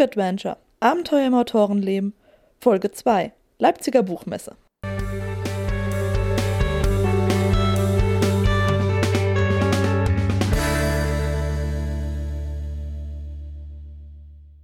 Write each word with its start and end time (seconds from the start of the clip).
Book 0.00 0.16
Adventure 0.16 0.56
Abenteuer 0.80 1.26
im 1.26 1.34
Autorenleben 1.34 2.14
Folge 2.58 2.90
2 2.90 3.34
Leipziger 3.58 4.02
Buchmesse. 4.02 4.56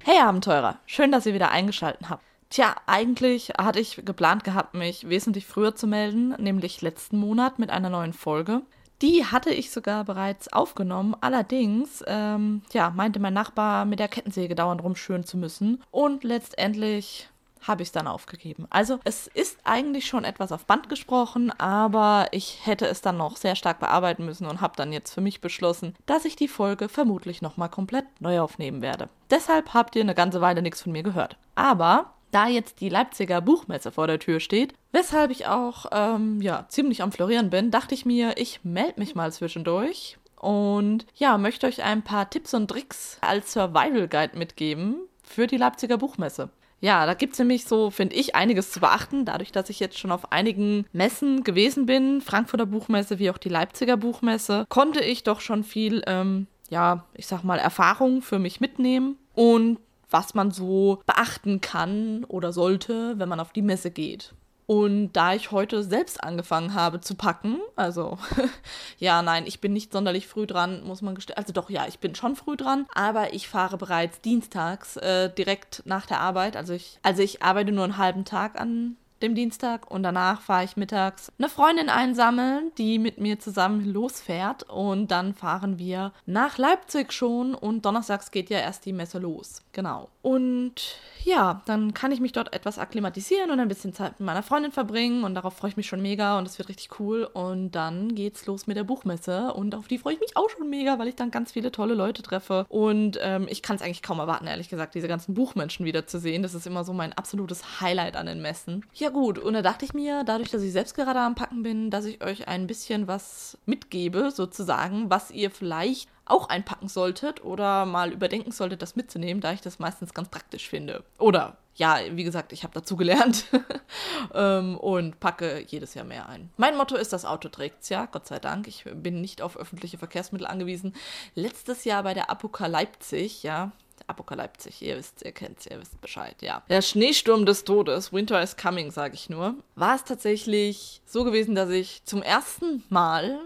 Hey 0.02 0.18
Abenteurer, 0.22 0.78
schön, 0.86 1.12
dass 1.12 1.26
ihr 1.26 1.34
wieder 1.34 1.50
eingeschaltet 1.50 2.08
habt. 2.08 2.22
Tja, 2.48 2.74
eigentlich 2.86 3.50
hatte 3.58 3.80
ich 3.80 4.06
geplant 4.06 4.42
gehabt, 4.42 4.72
mich 4.72 5.06
wesentlich 5.10 5.46
früher 5.46 5.74
zu 5.74 5.86
melden, 5.86 6.30
nämlich 6.38 6.80
letzten 6.80 7.18
Monat 7.18 7.58
mit 7.58 7.68
einer 7.68 7.90
neuen 7.90 8.14
Folge. 8.14 8.62
Die 9.02 9.24
hatte 9.24 9.50
ich 9.50 9.70
sogar 9.70 10.04
bereits 10.04 10.52
aufgenommen. 10.52 11.14
Allerdings, 11.20 12.02
ähm, 12.06 12.62
ja, 12.72 12.90
meinte 12.90 13.20
mein 13.20 13.34
Nachbar, 13.34 13.84
mit 13.84 13.98
der 13.98 14.08
Kettensäge 14.08 14.54
dauernd 14.54 14.82
rumschüren 14.82 15.24
zu 15.24 15.36
müssen. 15.36 15.82
Und 15.90 16.24
letztendlich 16.24 17.28
habe 17.66 17.82
ich 17.82 17.88
es 17.88 17.92
dann 17.92 18.06
aufgegeben. 18.06 18.66
Also 18.70 18.98
es 19.04 19.26
ist 19.26 19.58
eigentlich 19.64 20.06
schon 20.06 20.24
etwas 20.24 20.52
auf 20.52 20.66
Band 20.66 20.88
gesprochen, 20.88 21.50
aber 21.58 22.28
ich 22.30 22.60
hätte 22.64 22.86
es 22.86 23.00
dann 23.02 23.16
noch 23.16 23.36
sehr 23.36 23.56
stark 23.56 23.80
bearbeiten 23.80 24.24
müssen 24.24 24.46
und 24.46 24.60
habe 24.60 24.74
dann 24.76 24.92
jetzt 24.92 25.12
für 25.12 25.20
mich 25.20 25.40
beschlossen, 25.40 25.94
dass 26.06 26.24
ich 26.24 26.36
die 26.36 26.48
Folge 26.48 26.88
vermutlich 26.88 27.42
nochmal 27.42 27.68
komplett 27.68 28.06
neu 28.20 28.40
aufnehmen 28.40 28.82
werde. 28.82 29.08
Deshalb 29.30 29.74
habt 29.74 29.96
ihr 29.96 30.02
eine 30.02 30.14
ganze 30.14 30.40
Weile 30.40 30.62
nichts 30.62 30.82
von 30.82 30.92
mir 30.92 31.02
gehört. 31.02 31.36
Aber 31.54 32.12
da 32.36 32.48
jetzt 32.48 32.82
die 32.82 32.90
Leipziger 32.90 33.40
Buchmesse 33.40 33.90
vor 33.90 34.06
der 34.06 34.18
Tür 34.18 34.40
steht, 34.40 34.74
weshalb 34.92 35.30
ich 35.30 35.46
auch 35.46 35.86
ähm, 35.90 36.42
ja, 36.42 36.66
ziemlich 36.68 37.02
am 37.02 37.10
Florieren 37.10 37.48
bin, 37.48 37.70
dachte 37.70 37.94
ich 37.94 38.04
mir, 38.04 38.34
ich 38.36 38.60
melde 38.62 39.00
mich 39.00 39.14
mal 39.14 39.32
zwischendurch 39.32 40.18
und 40.38 41.06
ja, 41.14 41.38
möchte 41.38 41.66
euch 41.66 41.82
ein 41.82 42.02
paar 42.02 42.28
Tipps 42.28 42.52
und 42.52 42.68
Tricks 42.68 43.16
als 43.22 43.54
Survival 43.54 44.06
Guide 44.06 44.36
mitgeben 44.36 44.96
für 45.22 45.46
die 45.46 45.56
Leipziger 45.56 45.96
Buchmesse. 45.96 46.50
Ja, 46.80 47.06
da 47.06 47.14
gibt 47.14 47.32
es 47.32 47.38
nämlich 47.38 47.64
so, 47.64 47.90
finde 47.90 48.16
ich, 48.16 48.34
einiges 48.34 48.70
zu 48.70 48.80
beachten. 48.80 49.24
Dadurch, 49.24 49.50
dass 49.50 49.70
ich 49.70 49.80
jetzt 49.80 49.98
schon 49.98 50.12
auf 50.12 50.30
einigen 50.30 50.84
Messen 50.92 51.42
gewesen 51.42 51.86
bin, 51.86 52.20
Frankfurter 52.20 52.66
Buchmesse 52.66 53.18
wie 53.18 53.30
auch 53.30 53.38
die 53.38 53.48
Leipziger 53.48 53.96
Buchmesse, 53.96 54.66
konnte 54.68 55.00
ich 55.00 55.22
doch 55.22 55.40
schon 55.40 55.64
viel, 55.64 56.02
ähm, 56.06 56.48
ja, 56.68 57.06
ich 57.14 57.28
sag 57.28 57.44
mal, 57.44 57.58
Erfahrung 57.58 58.20
für 58.20 58.38
mich 58.38 58.60
mitnehmen. 58.60 59.16
Und 59.34 59.78
was 60.10 60.34
man 60.34 60.50
so 60.50 61.02
beachten 61.06 61.60
kann 61.60 62.24
oder 62.24 62.52
sollte, 62.52 63.18
wenn 63.18 63.28
man 63.28 63.40
auf 63.40 63.52
die 63.52 63.62
Messe 63.62 63.90
geht. 63.90 64.34
Und 64.66 65.12
da 65.12 65.32
ich 65.32 65.52
heute 65.52 65.84
selbst 65.84 66.22
angefangen 66.24 66.74
habe 66.74 67.00
zu 67.00 67.14
packen, 67.14 67.60
also 67.76 68.18
ja, 68.98 69.22
nein, 69.22 69.44
ich 69.46 69.60
bin 69.60 69.72
nicht 69.72 69.92
sonderlich 69.92 70.26
früh 70.26 70.44
dran, 70.44 70.82
muss 70.82 71.02
man 71.02 71.14
gestehen. 71.14 71.36
Also 71.36 71.52
doch, 71.52 71.70
ja, 71.70 71.86
ich 71.86 72.00
bin 72.00 72.16
schon 72.16 72.34
früh 72.34 72.56
dran, 72.56 72.86
aber 72.92 73.32
ich 73.32 73.48
fahre 73.48 73.78
bereits 73.78 74.20
dienstags 74.20 74.96
äh, 74.96 75.32
direkt 75.32 75.82
nach 75.86 76.06
der 76.06 76.20
Arbeit. 76.20 76.56
Also 76.56 76.72
ich, 76.72 76.98
also 77.02 77.22
ich 77.22 77.44
arbeite 77.44 77.70
nur 77.70 77.84
einen 77.84 77.96
halben 77.96 78.24
Tag 78.24 78.60
an 78.60 78.96
dem 79.22 79.34
Dienstag 79.34 79.90
und 79.90 80.02
danach 80.02 80.40
fahre 80.40 80.64
ich 80.64 80.76
mittags 80.76 81.32
eine 81.38 81.48
Freundin 81.48 81.88
einsammeln, 81.88 82.72
die 82.78 82.98
mit 82.98 83.18
mir 83.18 83.38
zusammen 83.38 83.84
losfährt 83.84 84.64
und 84.64 85.10
dann 85.10 85.34
fahren 85.34 85.78
wir 85.78 86.12
nach 86.26 86.58
Leipzig 86.58 87.12
schon 87.12 87.54
und 87.54 87.84
donnerstags 87.84 88.30
geht 88.30 88.50
ja 88.50 88.58
erst 88.58 88.84
die 88.84 88.92
Messe 88.92 89.18
los. 89.18 89.62
Genau. 89.72 90.08
Und 90.22 90.98
ja, 91.24 91.62
dann 91.66 91.92
kann 91.94 92.12
ich 92.12 92.20
mich 92.20 92.32
dort 92.32 92.52
etwas 92.52 92.78
akklimatisieren 92.78 93.50
und 93.50 93.58
ein 93.58 93.68
bisschen 93.68 93.92
Zeit 93.92 94.20
mit 94.20 94.26
meiner 94.26 94.42
Freundin 94.42 94.70
verbringen 94.70 95.24
und 95.24 95.34
darauf 95.34 95.56
freue 95.56 95.70
ich 95.70 95.76
mich 95.76 95.86
schon 95.86 96.02
mega 96.02 96.38
und 96.38 96.46
es 96.46 96.58
wird 96.58 96.68
richtig 96.68 97.00
cool 97.00 97.24
und 97.24 97.72
dann 97.72 98.14
geht's 98.14 98.46
los 98.46 98.66
mit 98.66 98.76
der 98.76 98.84
Buchmesse 98.84 99.52
und 99.52 99.74
auf 99.74 99.88
die 99.88 99.98
freue 99.98 100.14
ich 100.14 100.20
mich 100.20 100.36
auch 100.36 100.48
schon 100.50 100.70
mega, 100.70 100.98
weil 100.98 101.08
ich 101.08 101.16
dann 101.16 101.30
ganz 101.30 101.52
viele 101.52 101.72
tolle 101.72 101.94
Leute 101.94 102.22
treffe 102.22 102.66
und 102.68 103.18
ähm, 103.20 103.46
ich 103.48 103.62
kann 103.62 103.76
es 103.76 103.82
eigentlich 103.82 104.02
kaum 104.02 104.18
erwarten, 104.18 104.46
ehrlich 104.46 104.68
gesagt, 104.68 104.94
diese 104.94 105.08
ganzen 105.08 105.34
Buchmenschen 105.34 105.84
wiederzusehen. 105.86 106.42
Das 106.42 106.54
ist 106.54 106.66
immer 106.66 106.84
so 106.84 106.92
mein 106.92 107.12
absolutes 107.12 107.80
Highlight 107.80 108.16
an 108.16 108.26
den 108.26 108.42
Messen. 108.42 108.84
Ja 108.94 109.05
gut, 109.10 109.38
und 109.38 109.54
da 109.54 109.62
dachte 109.62 109.84
ich 109.84 109.94
mir, 109.94 110.24
dadurch, 110.24 110.50
dass 110.50 110.62
ich 110.62 110.72
selbst 110.72 110.94
gerade 110.94 111.20
am 111.20 111.34
Packen 111.34 111.62
bin, 111.62 111.90
dass 111.90 112.04
ich 112.04 112.22
euch 112.24 112.48
ein 112.48 112.66
bisschen 112.66 113.08
was 113.08 113.58
mitgebe, 113.66 114.30
sozusagen, 114.30 115.10
was 115.10 115.30
ihr 115.30 115.50
vielleicht 115.50 116.08
auch 116.24 116.48
einpacken 116.48 116.88
solltet 116.88 117.44
oder 117.44 117.86
mal 117.86 118.12
überdenken 118.12 118.50
solltet, 118.50 118.82
das 118.82 118.96
mitzunehmen, 118.96 119.40
da 119.40 119.52
ich 119.52 119.60
das 119.60 119.78
meistens 119.78 120.12
ganz 120.12 120.28
praktisch 120.28 120.68
finde. 120.68 121.04
Oder 121.18 121.56
ja, 121.76 121.98
wie 122.10 122.24
gesagt, 122.24 122.52
ich 122.52 122.62
habe 122.62 122.72
dazu 122.74 122.96
gelernt 122.96 123.44
ähm, 124.34 124.78
und 124.78 125.20
packe 125.20 125.64
jedes 125.66 125.94
Jahr 125.94 126.06
mehr 126.06 126.28
ein. 126.28 126.50
Mein 126.56 126.76
Motto 126.76 126.96
ist, 126.96 127.12
das 127.12 127.24
Auto 127.24 127.48
trägt's 127.48 127.90
ja, 127.90 128.06
Gott 128.06 128.26
sei 128.26 128.38
Dank. 128.38 128.66
Ich 128.66 128.84
bin 128.94 129.20
nicht 129.20 129.42
auf 129.42 129.56
öffentliche 129.56 129.98
Verkehrsmittel 129.98 130.46
angewiesen. 130.46 130.94
Letztes 131.34 131.84
Jahr 131.84 132.02
bei 132.02 132.14
der 132.14 132.30
Apokalyptik, 132.30 133.42
ja, 133.42 133.72
Apokalyptik, 134.06 134.80
ihr 134.82 134.96
wisst, 134.96 135.22
ihr 135.24 135.32
kennt's, 135.32 135.66
ihr 135.66 135.80
wisst 135.80 136.00
Bescheid, 136.00 136.36
ja. 136.40 136.62
Der 136.68 136.82
Schneesturm 136.82 137.46
des 137.46 137.64
Todes, 137.64 138.12
Winter 138.12 138.42
is 138.42 138.56
coming, 138.56 138.90
sage 138.90 139.14
ich 139.14 139.28
nur, 139.28 139.56
war 139.74 139.96
es 139.96 140.04
tatsächlich 140.04 141.00
so 141.04 141.24
gewesen, 141.24 141.54
dass 141.54 141.70
ich 141.70 142.04
zum 142.04 142.22
ersten 142.22 142.84
Mal, 142.88 143.38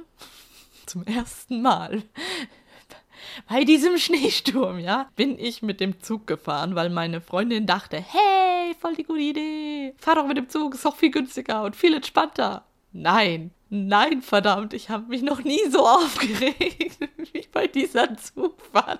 zum 0.86 1.04
ersten 1.04 1.62
Mal 1.62 2.02
bei 3.48 3.64
diesem 3.64 3.98
Schneesturm, 3.98 4.78
ja, 4.78 5.08
bin 5.16 5.38
ich 5.38 5.62
mit 5.62 5.80
dem 5.80 6.00
Zug 6.00 6.26
gefahren, 6.26 6.74
weil 6.74 6.90
meine 6.90 7.20
Freundin 7.20 7.66
dachte, 7.66 7.96
hey, 7.96 8.74
voll 8.78 8.94
die 8.94 9.04
gute 9.04 9.20
Idee. 9.20 9.94
Fahr 9.98 10.16
doch 10.16 10.26
mit 10.26 10.36
dem 10.36 10.48
Zug, 10.48 10.74
ist 10.74 10.84
doch 10.84 10.96
viel 10.96 11.10
günstiger 11.10 11.62
und 11.62 11.76
viel 11.76 11.94
entspannter. 11.94 12.64
Nein, 12.92 13.52
Nein, 13.72 14.20
verdammt, 14.20 14.74
ich 14.74 14.90
habe 14.90 15.06
mich 15.06 15.22
noch 15.22 15.44
nie 15.44 15.60
so 15.70 15.78
aufgeregt 15.86 16.98
wie 17.32 17.46
bei 17.52 17.68
dieser 17.68 18.16
Zugfahrt. 18.16 18.98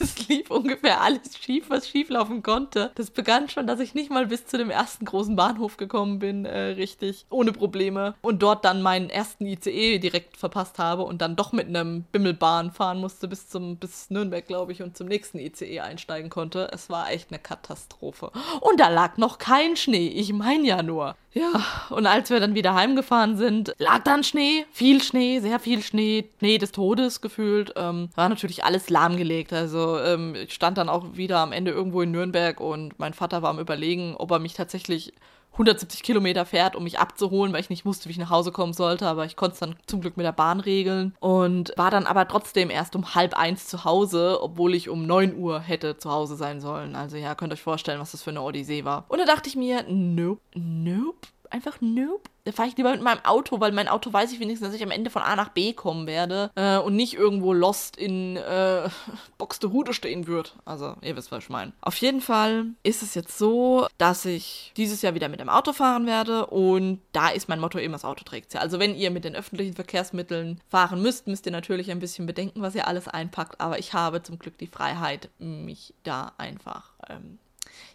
Es 0.00 0.26
lief 0.26 0.50
ungefähr 0.50 1.00
alles 1.00 1.38
schief, 1.38 1.70
was 1.70 1.88
schief 1.88 2.08
laufen 2.08 2.42
konnte. 2.42 2.90
Das 2.96 3.12
begann 3.12 3.48
schon, 3.48 3.68
dass 3.68 3.78
ich 3.78 3.94
nicht 3.94 4.10
mal 4.10 4.26
bis 4.26 4.44
zu 4.46 4.58
dem 4.58 4.70
ersten 4.70 5.04
großen 5.04 5.36
Bahnhof 5.36 5.76
gekommen 5.76 6.18
bin, 6.18 6.44
äh, 6.44 6.58
richtig, 6.58 7.26
ohne 7.30 7.52
Probleme. 7.52 8.16
Und 8.20 8.42
dort 8.42 8.64
dann 8.64 8.82
meinen 8.82 9.08
ersten 9.08 9.46
ICE 9.46 10.00
direkt 10.00 10.36
verpasst 10.36 10.80
habe 10.80 11.02
und 11.02 11.22
dann 11.22 11.36
doch 11.36 11.52
mit 11.52 11.68
einem 11.68 12.02
Bimmelbahn 12.10 12.72
fahren 12.72 12.98
musste 12.98 13.28
bis 13.28 13.48
zum 13.48 13.76
bis 13.76 14.10
Nürnberg, 14.10 14.44
glaube 14.44 14.72
ich, 14.72 14.82
und 14.82 14.96
zum 14.96 15.06
nächsten 15.06 15.38
ICE 15.38 15.78
einsteigen 15.78 16.28
konnte. 16.28 16.68
Es 16.72 16.90
war 16.90 17.08
echt 17.12 17.30
eine 17.30 17.38
Katastrophe. 17.38 18.32
Und 18.60 18.80
da 18.80 18.88
lag 18.88 19.16
noch 19.16 19.38
kein 19.38 19.76
Schnee. 19.76 20.08
Ich 20.08 20.32
meine 20.32 20.66
ja 20.66 20.82
nur. 20.82 21.14
Ja, 21.34 21.62
und 21.90 22.06
als 22.06 22.30
wir 22.30 22.40
dann 22.40 22.54
wieder 22.54 22.74
heimgefahren 22.74 23.36
sind, 23.36 23.74
lag 23.78 24.02
dann 24.02 24.24
Schnee, 24.24 24.64
viel 24.72 25.02
Schnee, 25.02 25.40
sehr 25.40 25.60
viel 25.60 25.82
Schnee, 25.82 26.30
Schnee 26.38 26.56
des 26.56 26.72
Todes 26.72 27.20
gefühlt. 27.20 27.74
Ähm, 27.76 28.08
war 28.14 28.28
natürlich 28.30 28.64
alles 28.64 28.88
lahmgelegt. 28.88 29.52
Also 29.52 29.98
ähm, 30.00 30.34
ich 30.34 30.54
stand 30.54 30.78
dann 30.78 30.88
auch 30.88 31.16
wieder 31.16 31.38
am 31.38 31.52
Ende 31.52 31.70
irgendwo 31.70 32.00
in 32.00 32.12
Nürnberg 32.12 32.60
und 32.60 32.98
mein 32.98 33.12
Vater 33.12 33.42
war 33.42 33.50
am 33.50 33.58
Überlegen, 33.58 34.16
ob 34.16 34.30
er 34.30 34.38
mich 34.38 34.54
tatsächlich 34.54 35.12
170 35.52 36.02
Kilometer 36.02 36.46
fährt, 36.46 36.76
um 36.76 36.84
mich 36.84 36.98
abzuholen, 36.98 37.52
weil 37.52 37.60
ich 37.60 37.70
nicht 37.70 37.84
wusste, 37.84 38.08
wie 38.08 38.12
ich 38.12 38.18
nach 38.18 38.30
Hause 38.30 38.52
kommen 38.52 38.72
sollte. 38.72 39.06
Aber 39.06 39.24
ich 39.24 39.36
konnte 39.36 39.54
es 39.54 39.60
dann 39.60 39.76
zum 39.86 40.00
Glück 40.00 40.16
mit 40.16 40.24
der 40.24 40.32
Bahn 40.32 40.60
regeln 40.60 41.14
und 41.20 41.72
war 41.76 41.90
dann 41.90 42.06
aber 42.06 42.28
trotzdem 42.28 42.70
erst 42.70 42.94
um 42.94 43.14
halb 43.14 43.34
eins 43.34 43.66
zu 43.66 43.84
Hause, 43.84 44.38
obwohl 44.40 44.74
ich 44.74 44.88
um 44.88 45.06
9 45.06 45.36
Uhr 45.36 45.60
hätte 45.60 45.96
zu 45.96 46.10
Hause 46.10 46.36
sein 46.36 46.60
sollen. 46.60 46.94
Also 46.94 47.16
ja, 47.16 47.34
könnt 47.34 47.52
euch 47.52 47.62
vorstellen, 47.62 48.00
was 48.00 48.12
das 48.12 48.22
für 48.22 48.30
eine 48.30 48.42
Odyssee 48.42 48.84
war. 48.84 49.04
Und 49.08 49.18
da 49.18 49.24
dachte 49.24 49.48
ich 49.48 49.56
mir, 49.56 49.84
nope, 49.88 50.40
nope, 50.54 51.28
einfach 51.50 51.80
nope 51.80 52.28
da 52.48 52.52
fahre 52.52 52.68
ich 52.70 52.78
lieber 52.78 52.92
mit 52.92 53.02
meinem 53.02 53.22
Auto, 53.26 53.60
weil 53.60 53.72
mein 53.72 53.88
Auto 53.88 54.10
weiß 54.10 54.32
ich 54.32 54.40
wenigstens, 54.40 54.68
dass 54.68 54.74
ich 54.74 54.82
am 54.82 54.90
Ende 54.90 55.10
von 55.10 55.20
A 55.20 55.36
nach 55.36 55.50
B 55.50 55.74
kommen 55.74 56.06
werde 56.06 56.50
äh, 56.54 56.78
und 56.78 56.96
nicht 56.96 57.12
irgendwo 57.12 57.52
lost 57.52 57.98
in 57.98 58.38
äh, 58.38 58.88
Buxtehude 59.36 59.92
stehen 59.92 60.26
wird. 60.26 60.56
Also, 60.64 60.94
ihr 61.02 61.14
wisst, 61.14 61.30
was 61.30 61.44
ich 61.44 61.50
meine. 61.50 61.74
Auf 61.82 61.96
jeden 61.98 62.22
Fall 62.22 62.68
ist 62.82 63.02
es 63.02 63.14
jetzt 63.14 63.36
so, 63.36 63.86
dass 63.98 64.24
ich 64.24 64.72
dieses 64.78 65.02
Jahr 65.02 65.14
wieder 65.14 65.28
mit 65.28 65.40
dem 65.40 65.50
Auto 65.50 65.74
fahren 65.74 66.06
werde 66.06 66.46
und 66.46 67.02
da 67.12 67.28
ist 67.28 67.50
mein 67.50 67.60
Motto 67.60 67.78
eben, 67.78 67.92
das 67.92 68.06
Auto 68.06 68.24
trägt 68.24 68.54
ja. 68.54 68.60
Also, 68.60 68.78
wenn 68.78 68.94
ihr 68.94 69.10
mit 69.10 69.24
den 69.24 69.36
öffentlichen 69.36 69.74
Verkehrsmitteln 69.74 70.58
fahren 70.70 71.02
müsst, 71.02 71.26
müsst 71.26 71.44
ihr 71.44 71.52
natürlich 71.52 71.90
ein 71.90 71.98
bisschen 71.98 72.24
bedenken, 72.24 72.62
was 72.62 72.74
ihr 72.74 72.88
alles 72.88 73.08
einpackt, 73.08 73.60
aber 73.60 73.78
ich 73.78 73.92
habe 73.92 74.22
zum 74.22 74.38
Glück 74.38 74.56
die 74.56 74.68
Freiheit, 74.68 75.28
mich 75.38 75.92
da 76.02 76.32
einfach, 76.38 76.92
ähm, 77.10 77.38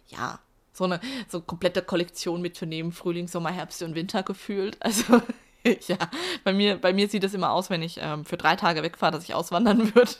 ja, 0.06 0.38
so 0.74 0.84
eine 0.84 1.00
so 1.28 1.40
komplette 1.40 1.80
Kollektion 1.80 2.42
mitzunehmen, 2.42 2.92
Frühling, 2.92 3.28
Sommer, 3.28 3.50
Herbst 3.50 3.82
und 3.82 3.94
Winter 3.94 4.22
gefühlt. 4.22 4.76
Also 4.80 5.22
ja, 5.88 5.96
bei 6.44 6.52
mir, 6.52 6.76
bei 6.76 6.92
mir 6.92 7.08
sieht 7.08 7.24
es 7.24 7.32
immer 7.32 7.50
aus, 7.50 7.70
wenn 7.70 7.82
ich 7.82 7.98
ähm, 8.00 8.24
für 8.24 8.36
drei 8.36 8.56
Tage 8.56 8.82
wegfahre, 8.82 9.12
dass 9.12 9.24
ich 9.24 9.34
auswandern 9.34 9.94
würde. 9.94 10.12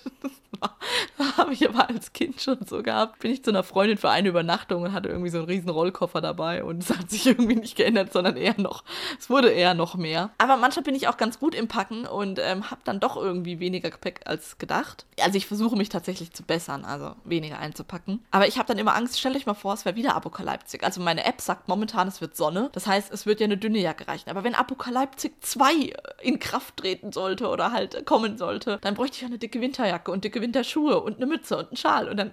Das 1.18 1.36
habe 1.36 1.52
ich 1.52 1.68
aber 1.68 1.88
als 1.88 2.12
Kind 2.12 2.40
schon 2.40 2.64
so 2.64 2.82
gehabt. 2.82 3.18
Bin 3.18 3.30
ich 3.30 3.44
zu 3.44 3.50
einer 3.50 3.62
Freundin 3.62 3.98
für 3.98 4.08
eine 4.08 4.28
Übernachtung 4.28 4.82
und 4.82 4.92
hatte 4.92 5.08
irgendwie 5.08 5.28
so 5.28 5.38
einen 5.38 5.46
riesen 5.46 5.68
Rollkoffer 5.68 6.20
dabei 6.20 6.64
und 6.64 6.82
es 6.82 6.96
hat 6.96 7.10
sich 7.10 7.26
irgendwie 7.26 7.56
nicht 7.56 7.76
geändert, 7.76 8.12
sondern 8.12 8.36
eher 8.36 8.58
noch, 8.58 8.84
es 9.18 9.28
wurde 9.28 9.50
eher 9.50 9.74
noch 9.74 9.96
mehr. 9.96 10.30
Aber 10.38 10.56
manchmal 10.56 10.84
bin 10.84 10.94
ich 10.94 11.08
auch 11.08 11.16
ganz 11.16 11.38
gut 11.38 11.54
im 11.54 11.68
Packen 11.68 12.06
und 12.06 12.38
ähm, 12.42 12.70
habe 12.70 12.80
dann 12.84 13.00
doch 13.00 13.16
irgendwie 13.16 13.60
weniger 13.60 13.90
Gepäck 13.90 14.22
als 14.24 14.56
gedacht. 14.58 15.04
Also 15.20 15.36
ich 15.36 15.46
versuche 15.46 15.76
mich 15.76 15.88
tatsächlich 15.88 16.32
zu 16.32 16.42
bessern, 16.42 16.84
also 16.84 17.14
weniger 17.24 17.58
einzupacken. 17.58 18.24
Aber 18.30 18.48
ich 18.48 18.56
habe 18.56 18.68
dann 18.68 18.78
immer 18.78 18.94
Angst, 18.94 19.18
stellt 19.18 19.36
euch 19.36 19.46
mal 19.46 19.54
vor, 19.54 19.74
es 19.74 19.84
wäre 19.84 19.96
wieder 19.96 20.14
Apokalyptik. 20.14 20.84
Also 20.84 21.02
meine 21.02 21.24
App 21.24 21.40
sagt 21.40 21.68
momentan, 21.68 22.08
es 22.08 22.20
wird 22.20 22.36
Sonne. 22.36 22.70
Das 22.72 22.86
heißt, 22.86 23.12
es 23.12 23.26
wird 23.26 23.40
ja 23.40 23.44
eine 23.44 23.58
dünne 23.58 23.78
Jacke 23.78 24.08
reichen. 24.08 24.30
Aber 24.30 24.44
wenn 24.44 24.54
Apokalyptik 24.54 25.33
2 25.40 25.92
in 26.22 26.38
Kraft 26.38 26.76
treten 26.78 27.12
sollte 27.12 27.48
oder 27.48 27.72
halt 27.72 28.06
kommen 28.06 28.38
sollte, 28.38 28.78
dann 28.82 28.94
bräuchte 28.94 29.18
ich 29.18 29.24
eine 29.24 29.38
dicke 29.38 29.60
Winterjacke 29.60 30.10
und 30.10 30.24
dicke 30.24 30.40
Winterschuhe 30.40 31.00
und 31.00 31.16
eine 31.16 31.26
Mütze 31.26 31.56
und 31.56 31.68
einen 31.68 31.76
Schal 31.76 32.08
und 32.08 32.16
dann 32.16 32.32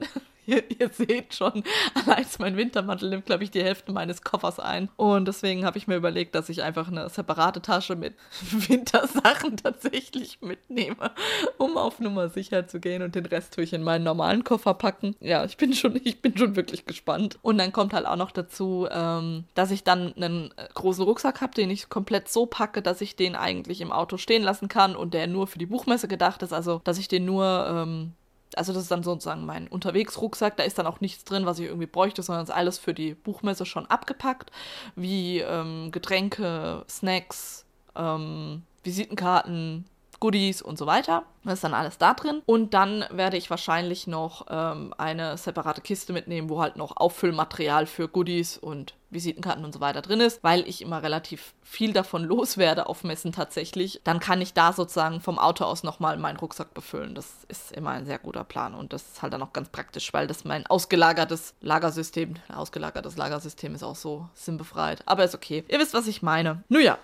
ihr, 0.52 0.64
ihr 0.80 0.90
seht 0.90 1.34
schon, 1.34 1.64
allein 2.06 2.26
mein 2.40 2.58
Wintermantel 2.58 3.10
nimmt, 3.10 3.26
glaube 3.26 3.44
ich, 3.44 3.52
die 3.52 3.64
Hälfte 3.64 3.92
meines 3.92 4.22
Koffers 4.22 4.60
ein. 4.60 4.90
Und 4.96 5.28
deswegen 5.28 5.66
habe 5.66 5.78
ich 5.78 5.88
mir 5.88 5.96
überlegt, 5.96 6.36
dass 6.36 6.50
ich 6.50 6.62
einfach 6.62 6.90
eine 6.90 7.10
separate 7.10 7.62
Tasche 7.62 7.96
mit 7.96 8.16
Wintersachen 8.52 9.58
tatsächlich 9.58 10.40
mitnehme, 10.42 11.12
um 11.58 11.78
auf 11.78 12.00
Nummer 12.00 12.30
sicher 12.30 12.68
zu 12.68 12.80
gehen 12.80 13.02
und 13.02 13.16
den 13.16 13.26
Rest 13.26 13.56
tue 13.56 13.64
ich 13.64 13.74
in 13.74 13.84
meinen 13.84 14.04
normalen 14.04 14.44
Koffer 14.44 14.74
packen. 14.74 15.16
Ja, 15.20 15.46
ich 15.46 15.58
bin 15.58 15.74
schon, 15.74 15.96
ich 16.04 16.22
bin 16.22 16.38
schon 16.38 16.56
wirklich 16.56 16.86
gespannt. 16.86 17.40
Und 17.42 17.58
dann 17.58 17.72
kommt 17.72 17.94
halt 17.94 18.06
auch 18.06 18.16
noch 18.16 18.32
dazu, 18.32 18.88
ähm, 18.92 19.46
dass 19.54 19.72
ich 19.72 19.84
dann 19.84 20.14
einen 20.16 20.52
äh, 20.58 20.68
großen 20.74 21.04
Rucksack 21.04 21.42
habe, 21.42 21.54
den 21.54 21.70
ich 21.70 21.90
komplett 21.90 22.30
so 22.30 22.46
packe, 22.46 22.82
dass 22.82 23.02
ich 23.02 23.16
den 23.16 23.36
eigentlich 23.36 23.82
im 23.82 23.92
Auto 23.92 24.18
stehen 24.18 24.44
lassen 24.44 24.68
kann 24.68 24.96
und 24.96 25.14
der 25.14 25.28
nur 25.28 25.48
für 25.48 25.60
die 25.60 25.66
Buchmesse 25.66 26.08
gedacht 26.08 26.44
ist. 26.44 26.54
Also, 26.54 26.82
dass 26.84 26.98
ich 26.98 27.08
den 27.08 27.26
nur 27.26 27.66
ähm, 27.70 28.14
also 28.58 28.74
das 28.74 28.84
ist 28.84 28.92
dann 28.92 29.04
sozusagen 29.04 29.46
mein 29.46 29.68
Unterwegsrucksack. 29.68 30.58
Da 30.58 30.64
ist 30.64 30.78
dann 30.78 30.88
auch 30.88 31.02
nichts 31.02 31.24
drin, 31.24 31.46
was 31.46 31.60
ich 31.60 31.66
irgendwie 31.66 31.88
bräuchte, 31.88 32.24
sondern 32.24 32.44
ist 32.44 32.52
alles 32.52 32.78
für 32.80 32.94
die 32.94 33.14
Buchmesse 33.14 33.66
schon 33.66 33.86
abgepackt, 33.86 34.52
wie 34.96 35.40
ähm, 35.40 35.92
Getränke, 35.92 36.86
Snacks, 36.90 37.66
ähm, 37.96 38.64
Visitenkarten, 38.84 39.86
Goodies 40.22 40.62
und 40.62 40.78
so 40.78 40.86
weiter. 40.86 41.24
Das 41.44 41.56
ist 41.56 41.64
dann 41.64 41.74
alles 41.74 41.98
da 41.98 42.14
drin. 42.14 42.42
Und 42.46 42.74
dann 42.74 43.04
werde 43.10 43.36
ich 43.36 43.50
wahrscheinlich 43.50 44.08
noch 44.08 44.46
ähm, 44.50 44.94
eine 44.98 45.36
separate 45.36 45.82
Kiste 45.82 46.14
mitnehmen, 46.14 46.50
wo 46.50 46.62
halt 46.62 46.78
noch 46.78 46.96
Auffüllmaterial 46.96 47.88
für 47.88 48.08
Goodies 48.08 48.58
und 48.58 48.94
Visitenkarten 49.10 49.66
und 49.66 49.74
so 49.74 49.82
weiter 49.82 50.02
drin 50.02 50.22
ist, 50.22 50.44
weil 50.44 50.66
ich 50.68 50.82
immer 50.84 51.02
relativ 51.02 51.56
viel 51.64 51.92
davon 51.92 52.24
loswerde 52.28 52.88
auf 52.88 53.04
Messen 53.04 53.32
tatsächlich. 53.34 54.00
Dann 54.04 54.20
kann 54.20 54.42
ich 54.42 54.54
da 54.54 54.72
sozusagen 54.72 55.20
vom 55.20 55.40
Auto 55.40 55.66
aus 55.66 55.84
nochmal 55.84 56.18
meinen 56.18 56.38
Rucksack 56.38 56.74
befüllen. 56.76 57.16
Das 57.16 57.44
ist 57.48 57.72
immer 57.72 57.90
ein 57.90 58.06
sehr 58.06 58.20
guter 58.20 58.44
Plan 58.44 58.76
und 58.76 58.94
das 58.94 59.02
ist 59.02 59.22
halt 59.24 59.34
dann 59.34 59.42
auch 59.42 59.54
ganz 59.54 59.70
praktisch, 59.70 60.14
weil 60.14 60.28
das 60.28 60.46
mein 60.46 60.68
ausgelagertes 60.68 61.56
Lagersystem, 61.62 62.36
ausgelagertes 62.56 63.18
Lagersystem 63.18 63.74
ist 63.74 63.84
auch 63.84 63.96
so 63.96 64.30
sinnbefreit. 64.36 65.02
Aber 65.08 65.24
ist 65.24 65.36
okay. 65.36 65.66
Ihr 65.68 65.80
wisst, 65.80 65.96
was 65.96 66.08
ich 66.08 66.22
meine. 66.22 66.64
Nun 66.70 66.84
ja, 66.84 67.00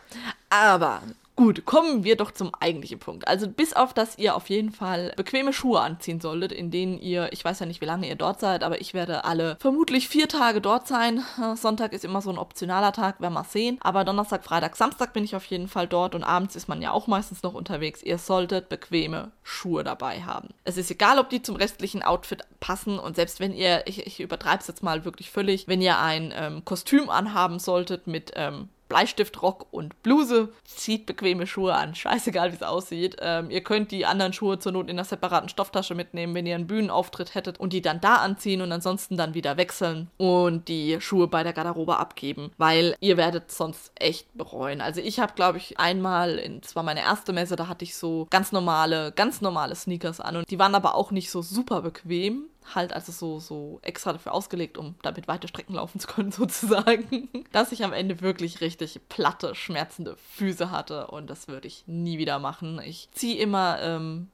aber 0.49 1.01
Gut, 1.37 1.65
kommen 1.65 2.03
wir 2.03 2.17
doch 2.17 2.31
zum 2.31 2.51
eigentlichen 2.59 2.97
Punkt. 2.97 3.27
Also 3.27 3.47
bis 3.47 3.73
auf, 3.73 3.93
dass 3.93 4.17
ihr 4.17 4.35
auf 4.35 4.49
jeden 4.49 4.71
Fall 4.71 5.13
bequeme 5.15 5.53
Schuhe 5.53 5.81
anziehen 5.81 6.19
solltet, 6.19 6.51
in 6.51 6.71
denen 6.71 6.97
ihr, 6.97 7.31
ich 7.31 7.45
weiß 7.45 7.59
ja 7.59 7.67
nicht, 7.67 7.79
wie 7.79 7.85
lange 7.85 8.07
ihr 8.07 8.15
dort 8.15 8.39
seid, 8.39 8.63
aber 8.63 8.81
ich 8.81 8.95
werde 8.95 9.23
alle 9.23 9.55
vermutlich 9.59 10.09
vier 10.09 10.27
Tage 10.27 10.61
dort 10.61 10.87
sein. 10.87 11.23
Sonntag 11.53 11.93
ist 11.93 12.03
immer 12.03 12.23
so 12.23 12.31
ein 12.31 12.39
optionaler 12.39 12.91
Tag, 12.91 13.21
werden 13.21 13.35
wir 13.35 13.43
sehen. 13.43 13.77
Aber 13.81 14.03
Donnerstag, 14.03 14.43
Freitag, 14.45 14.75
Samstag 14.75 15.13
bin 15.13 15.23
ich 15.23 15.35
auf 15.35 15.45
jeden 15.45 15.67
Fall 15.67 15.87
dort 15.87 16.15
und 16.15 16.23
abends 16.23 16.55
ist 16.55 16.69
man 16.69 16.81
ja 16.81 16.89
auch 16.89 17.05
meistens 17.05 17.43
noch 17.43 17.53
unterwegs. 17.53 18.01
Ihr 18.01 18.17
solltet 18.17 18.67
bequeme 18.67 19.31
Schuhe 19.43 19.83
dabei 19.83 20.23
haben. 20.23 20.49
Es 20.63 20.75
ist 20.75 20.89
egal, 20.89 21.19
ob 21.19 21.29
die 21.29 21.43
zum 21.43 21.55
restlichen 21.55 22.01
Outfit 22.01 22.41
passen 22.59 22.97
und 22.97 23.15
selbst 23.15 23.39
wenn 23.39 23.53
ihr, 23.53 23.83
ich, 23.85 24.07
ich 24.07 24.19
übertreibe 24.19 24.61
es 24.61 24.67
jetzt 24.67 24.81
mal 24.81 25.05
wirklich 25.05 25.29
völlig, 25.29 25.67
wenn 25.67 25.83
ihr 25.83 25.99
ein 25.99 26.33
ähm, 26.35 26.65
Kostüm 26.65 27.11
anhaben 27.11 27.59
solltet 27.59 28.07
mit 28.07 28.31
ähm, 28.35 28.69
Bleistiftrock 28.87 29.67
und 29.71 30.01
Bluse. 30.03 30.49
Zieht 30.63 31.05
bequeme 31.05 31.47
Schuhe 31.47 31.73
an. 31.73 31.95
Scheißegal, 31.95 32.51
wie 32.51 32.55
es 32.55 32.63
aussieht. 32.63 33.17
Ähm, 33.19 33.49
ihr 33.49 33.61
könnt 33.61 33.91
die 33.91 34.05
anderen 34.05 34.33
Schuhe 34.33 34.59
zur 34.59 34.71
Not 34.71 34.89
in 34.89 34.97
einer 34.97 35.03
separaten 35.03 35.49
Stofftasche 35.49 35.95
mitnehmen, 35.95 36.35
wenn 36.35 36.45
ihr 36.45 36.55
einen 36.55 36.67
Bühnenauftritt 36.67 37.35
hättet 37.35 37.59
und 37.59 37.73
die 37.73 37.81
dann 37.81 38.01
da 38.01 38.15
anziehen 38.15 38.61
und 38.61 38.71
ansonsten 38.71 39.17
dann 39.17 39.33
wieder 39.33 39.57
wechseln 39.57 40.09
und 40.17 40.67
die 40.67 40.99
Schuhe 41.01 41.27
bei 41.27 41.43
der 41.43 41.53
Garderobe 41.53 41.97
abgeben, 41.97 42.51
weil 42.57 42.95
ihr 42.99 43.17
werdet 43.17 43.51
sonst 43.51 43.91
echt 43.95 44.27
bereuen. 44.35 44.81
Also 44.81 45.01
ich 45.01 45.19
habe, 45.19 45.33
glaube 45.33 45.57
ich, 45.57 45.79
einmal, 45.79 46.37
in, 46.37 46.61
das 46.61 46.75
war 46.75 46.83
meine 46.83 47.01
erste 47.01 47.33
Messe, 47.33 47.55
da 47.55 47.67
hatte 47.67 47.83
ich 47.83 47.95
so 47.95 48.27
ganz 48.29 48.51
normale, 48.51 49.11
ganz 49.11 49.41
normale 49.41 49.75
Sneakers 49.75 50.19
an 50.19 50.37
und 50.37 50.49
die 50.49 50.59
waren 50.59 50.75
aber 50.75 50.95
auch 50.95 51.11
nicht 51.11 51.31
so 51.31 51.41
super 51.41 51.81
bequem 51.81 52.45
halt 52.75 52.93
also 52.93 53.11
so, 53.11 53.39
so 53.39 53.79
extra 53.81 54.13
dafür 54.13 54.33
ausgelegt, 54.33 54.77
um 54.77 54.95
damit 55.01 55.27
weite 55.27 55.47
Strecken 55.47 55.75
laufen 55.75 55.99
zu 55.99 56.07
können, 56.07 56.31
sozusagen, 56.33 57.29
dass 57.51 57.71
ich 57.71 57.83
am 57.83 57.93
Ende 57.93 58.21
wirklich 58.21 58.61
richtig 58.61 58.99
platte, 59.09 59.55
schmerzende 59.55 60.17
Füße 60.35 60.71
hatte 60.71 61.07
und 61.07 61.29
das 61.29 61.47
würde 61.47 61.67
ich 61.67 61.83
nie 61.87 62.17
wieder 62.17 62.39
machen. 62.39 62.79
Ich 62.83 63.09
ziehe 63.11 63.37
immer 63.37 63.79
ähm, 63.81 64.29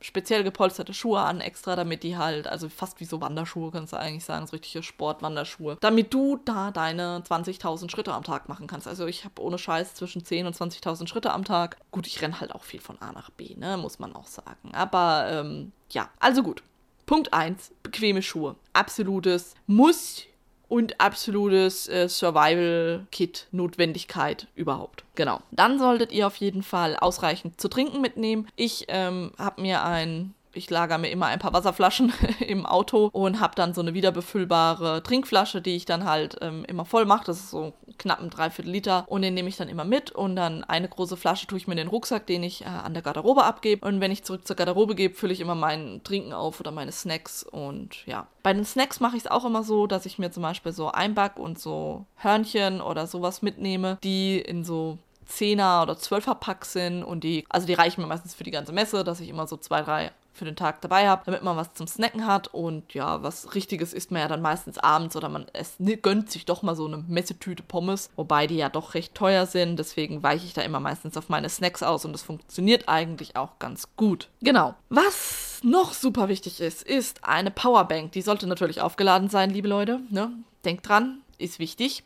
speziell 0.00 0.44
gepolsterte 0.44 0.94
Schuhe 0.94 1.20
an, 1.20 1.40
extra, 1.40 1.76
damit 1.76 2.02
die 2.02 2.16
halt, 2.16 2.46
also 2.46 2.68
fast 2.68 3.00
wie 3.00 3.04
so 3.04 3.20
Wanderschuhe, 3.20 3.70
kannst 3.70 3.92
du 3.92 3.96
eigentlich 3.96 4.24
sagen, 4.24 4.46
so 4.46 4.52
richtige 4.52 4.82
Sportwanderschuhe, 4.82 5.78
damit 5.80 6.12
du 6.12 6.38
da 6.44 6.70
deine 6.70 7.22
20.000 7.26 7.90
Schritte 7.90 8.12
am 8.12 8.22
Tag 8.22 8.48
machen 8.48 8.66
kannst. 8.66 8.86
Also 8.86 9.06
ich 9.06 9.24
habe 9.24 9.42
ohne 9.42 9.58
Scheiß 9.58 9.94
zwischen 9.94 10.22
10.000 10.22 10.46
und 10.46 10.56
20.000 10.56 11.08
Schritte 11.08 11.32
am 11.32 11.44
Tag. 11.44 11.78
Gut, 11.90 12.06
ich 12.06 12.20
renne 12.20 12.40
halt 12.40 12.54
auch 12.54 12.64
viel 12.64 12.80
von 12.80 13.00
A 13.00 13.12
nach 13.12 13.30
B, 13.30 13.54
ne, 13.56 13.76
muss 13.76 13.98
man 13.98 14.14
auch 14.14 14.26
sagen. 14.26 14.74
Aber 14.74 15.26
ähm, 15.30 15.72
ja, 15.90 16.08
also 16.20 16.42
gut. 16.42 16.62
Punkt 17.06 17.32
1, 17.32 17.72
bequeme 17.84 18.20
Schuhe. 18.20 18.56
Absolutes 18.72 19.54
Muss 19.68 20.24
und 20.68 21.00
absolutes 21.00 21.86
äh, 21.88 22.08
Survival-Kit-Notwendigkeit 22.08 24.48
überhaupt. 24.56 25.04
Genau. 25.14 25.38
Dann 25.52 25.78
solltet 25.78 26.10
ihr 26.10 26.26
auf 26.26 26.34
jeden 26.36 26.64
Fall 26.64 26.96
ausreichend 26.96 27.60
zu 27.60 27.68
trinken 27.68 28.00
mitnehmen. 28.00 28.48
Ich 28.56 28.86
ähm, 28.88 29.30
habe 29.38 29.62
mir 29.62 29.84
ein 29.84 30.34
ich 30.56 30.70
lagere 30.70 30.98
mir 30.98 31.10
immer 31.10 31.26
ein 31.26 31.38
paar 31.38 31.52
Wasserflaschen 31.52 32.12
im 32.40 32.66
Auto 32.66 33.10
und 33.12 33.40
habe 33.40 33.54
dann 33.54 33.74
so 33.74 33.82
eine 33.82 33.94
wiederbefüllbare 33.94 35.02
Trinkflasche, 35.02 35.60
die 35.60 35.76
ich 35.76 35.84
dann 35.84 36.04
halt 36.04 36.38
ähm, 36.40 36.64
immer 36.64 36.86
voll 36.86 37.04
mache. 37.04 37.26
Das 37.26 37.38
ist 37.38 37.50
so 37.50 37.74
knapp 37.98 38.20
ein 38.20 38.30
Dreiviertel 38.30 38.70
Liter 38.70 39.04
und 39.08 39.22
den 39.22 39.34
nehme 39.34 39.48
ich 39.48 39.56
dann 39.56 39.68
immer 39.68 39.84
mit 39.84 40.10
und 40.10 40.36
dann 40.36 40.64
eine 40.64 40.88
große 40.88 41.16
Flasche 41.16 41.46
tue 41.46 41.58
ich 41.58 41.66
mir 41.66 41.74
in 41.74 41.78
den 41.78 41.88
Rucksack, 41.88 42.26
den 42.26 42.42
ich 42.42 42.62
äh, 42.62 42.66
an 42.66 42.94
der 42.94 43.02
Garderobe 43.02 43.44
abgebe 43.44 43.86
und 43.86 44.00
wenn 44.00 44.10
ich 44.10 44.24
zurück 44.24 44.46
zur 44.46 44.56
Garderobe 44.56 44.94
gebe, 44.94 45.14
fülle 45.14 45.32
ich 45.32 45.40
immer 45.40 45.54
meinen 45.54 46.02
Trinken 46.04 46.32
auf 46.32 46.60
oder 46.60 46.70
meine 46.70 46.92
Snacks 46.92 47.42
und 47.42 48.06
ja. 48.06 48.26
Bei 48.42 48.52
den 48.52 48.64
Snacks 48.64 49.00
mache 49.00 49.16
ich 49.16 49.24
es 49.24 49.30
auch 49.30 49.44
immer 49.44 49.62
so, 49.62 49.86
dass 49.86 50.06
ich 50.06 50.18
mir 50.18 50.30
zum 50.30 50.42
Beispiel 50.42 50.72
so 50.72 50.90
Einback 50.90 51.38
und 51.38 51.58
so 51.58 52.06
Hörnchen 52.16 52.80
oder 52.80 53.06
sowas 53.06 53.42
mitnehme, 53.42 53.98
die 54.02 54.38
in 54.40 54.64
so 54.64 54.98
10er 55.28 55.82
oder 55.82 55.94
12er 55.94 56.34
Pack 56.34 56.64
sind 56.64 57.02
und 57.02 57.24
die, 57.24 57.44
also 57.48 57.66
die 57.66 57.74
reichen 57.74 58.00
mir 58.00 58.06
meistens 58.06 58.34
für 58.34 58.44
die 58.44 58.50
ganze 58.50 58.72
Messe, 58.72 59.04
dass 59.04 59.20
ich 59.20 59.28
immer 59.28 59.46
so 59.46 59.56
zwei, 59.56 59.82
drei 59.82 60.12
für 60.36 60.44
den 60.44 60.56
Tag 60.56 60.80
dabei 60.82 61.08
habe, 61.08 61.22
damit 61.24 61.42
man 61.42 61.56
was 61.56 61.74
zum 61.74 61.86
Snacken 61.86 62.26
hat 62.26 62.48
und 62.48 62.94
ja, 62.94 63.22
was 63.22 63.54
Richtiges 63.54 63.92
isst 63.92 64.10
man 64.10 64.20
ja 64.20 64.28
dann 64.28 64.42
meistens 64.42 64.78
abends 64.78 65.16
oder 65.16 65.28
man 65.28 65.46
es 65.52 65.76
gönnt 66.02 66.30
sich 66.30 66.44
doch 66.44 66.62
mal 66.62 66.76
so 66.76 66.86
eine 66.86 66.98
Messetüte 67.08 67.62
Pommes, 67.62 68.10
wobei 68.16 68.46
die 68.46 68.56
ja 68.56 68.68
doch 68.68 68.94
recht 68.94 69.14
teuer 69.14 69.46
sind, 69.46 69.78
deswegen 69.78 70.22
weiche 70.22 70.46
ich 70.46 70.54
da 70.54 70.62
immer 70.62 70.80
meistens 70.80 71.16
auf 71.16 71.28
meine 71.28 71.48
Snacks 71.48 71.82
aus 71.82 72.04
und 72.04 72.12
das 72.12 72.22
funktioniert 72.22 72.88
eigentlich 72.88 73.36
auch 73.36 73.58
ganz 73.58 73.88
gut. 73.96 74.28
Genau. 74.42 74.74
Was 74.88 75.60
noch 75.62 75.94
super 75.94 76.28
wichtig 76.28 76.60
ist, 76.60 76.82
ist 76.82 77.24
eine 77.24 77.50
Powerbank. 77.50 78.12
Die 78.12 78.22
sollte 78.22 78.46
natürlich 78.46 78.80
aufgeladen 78.80 79.28
sein, 79.28 79.50
liebe 79.50 79.68
Leute. 79.68 80.00
Ne? 80.10 80.30
Denkt 80.64 80.88
dran, 80.88 81.22
ist 81.38 81.58
wichtig 81.58 82.04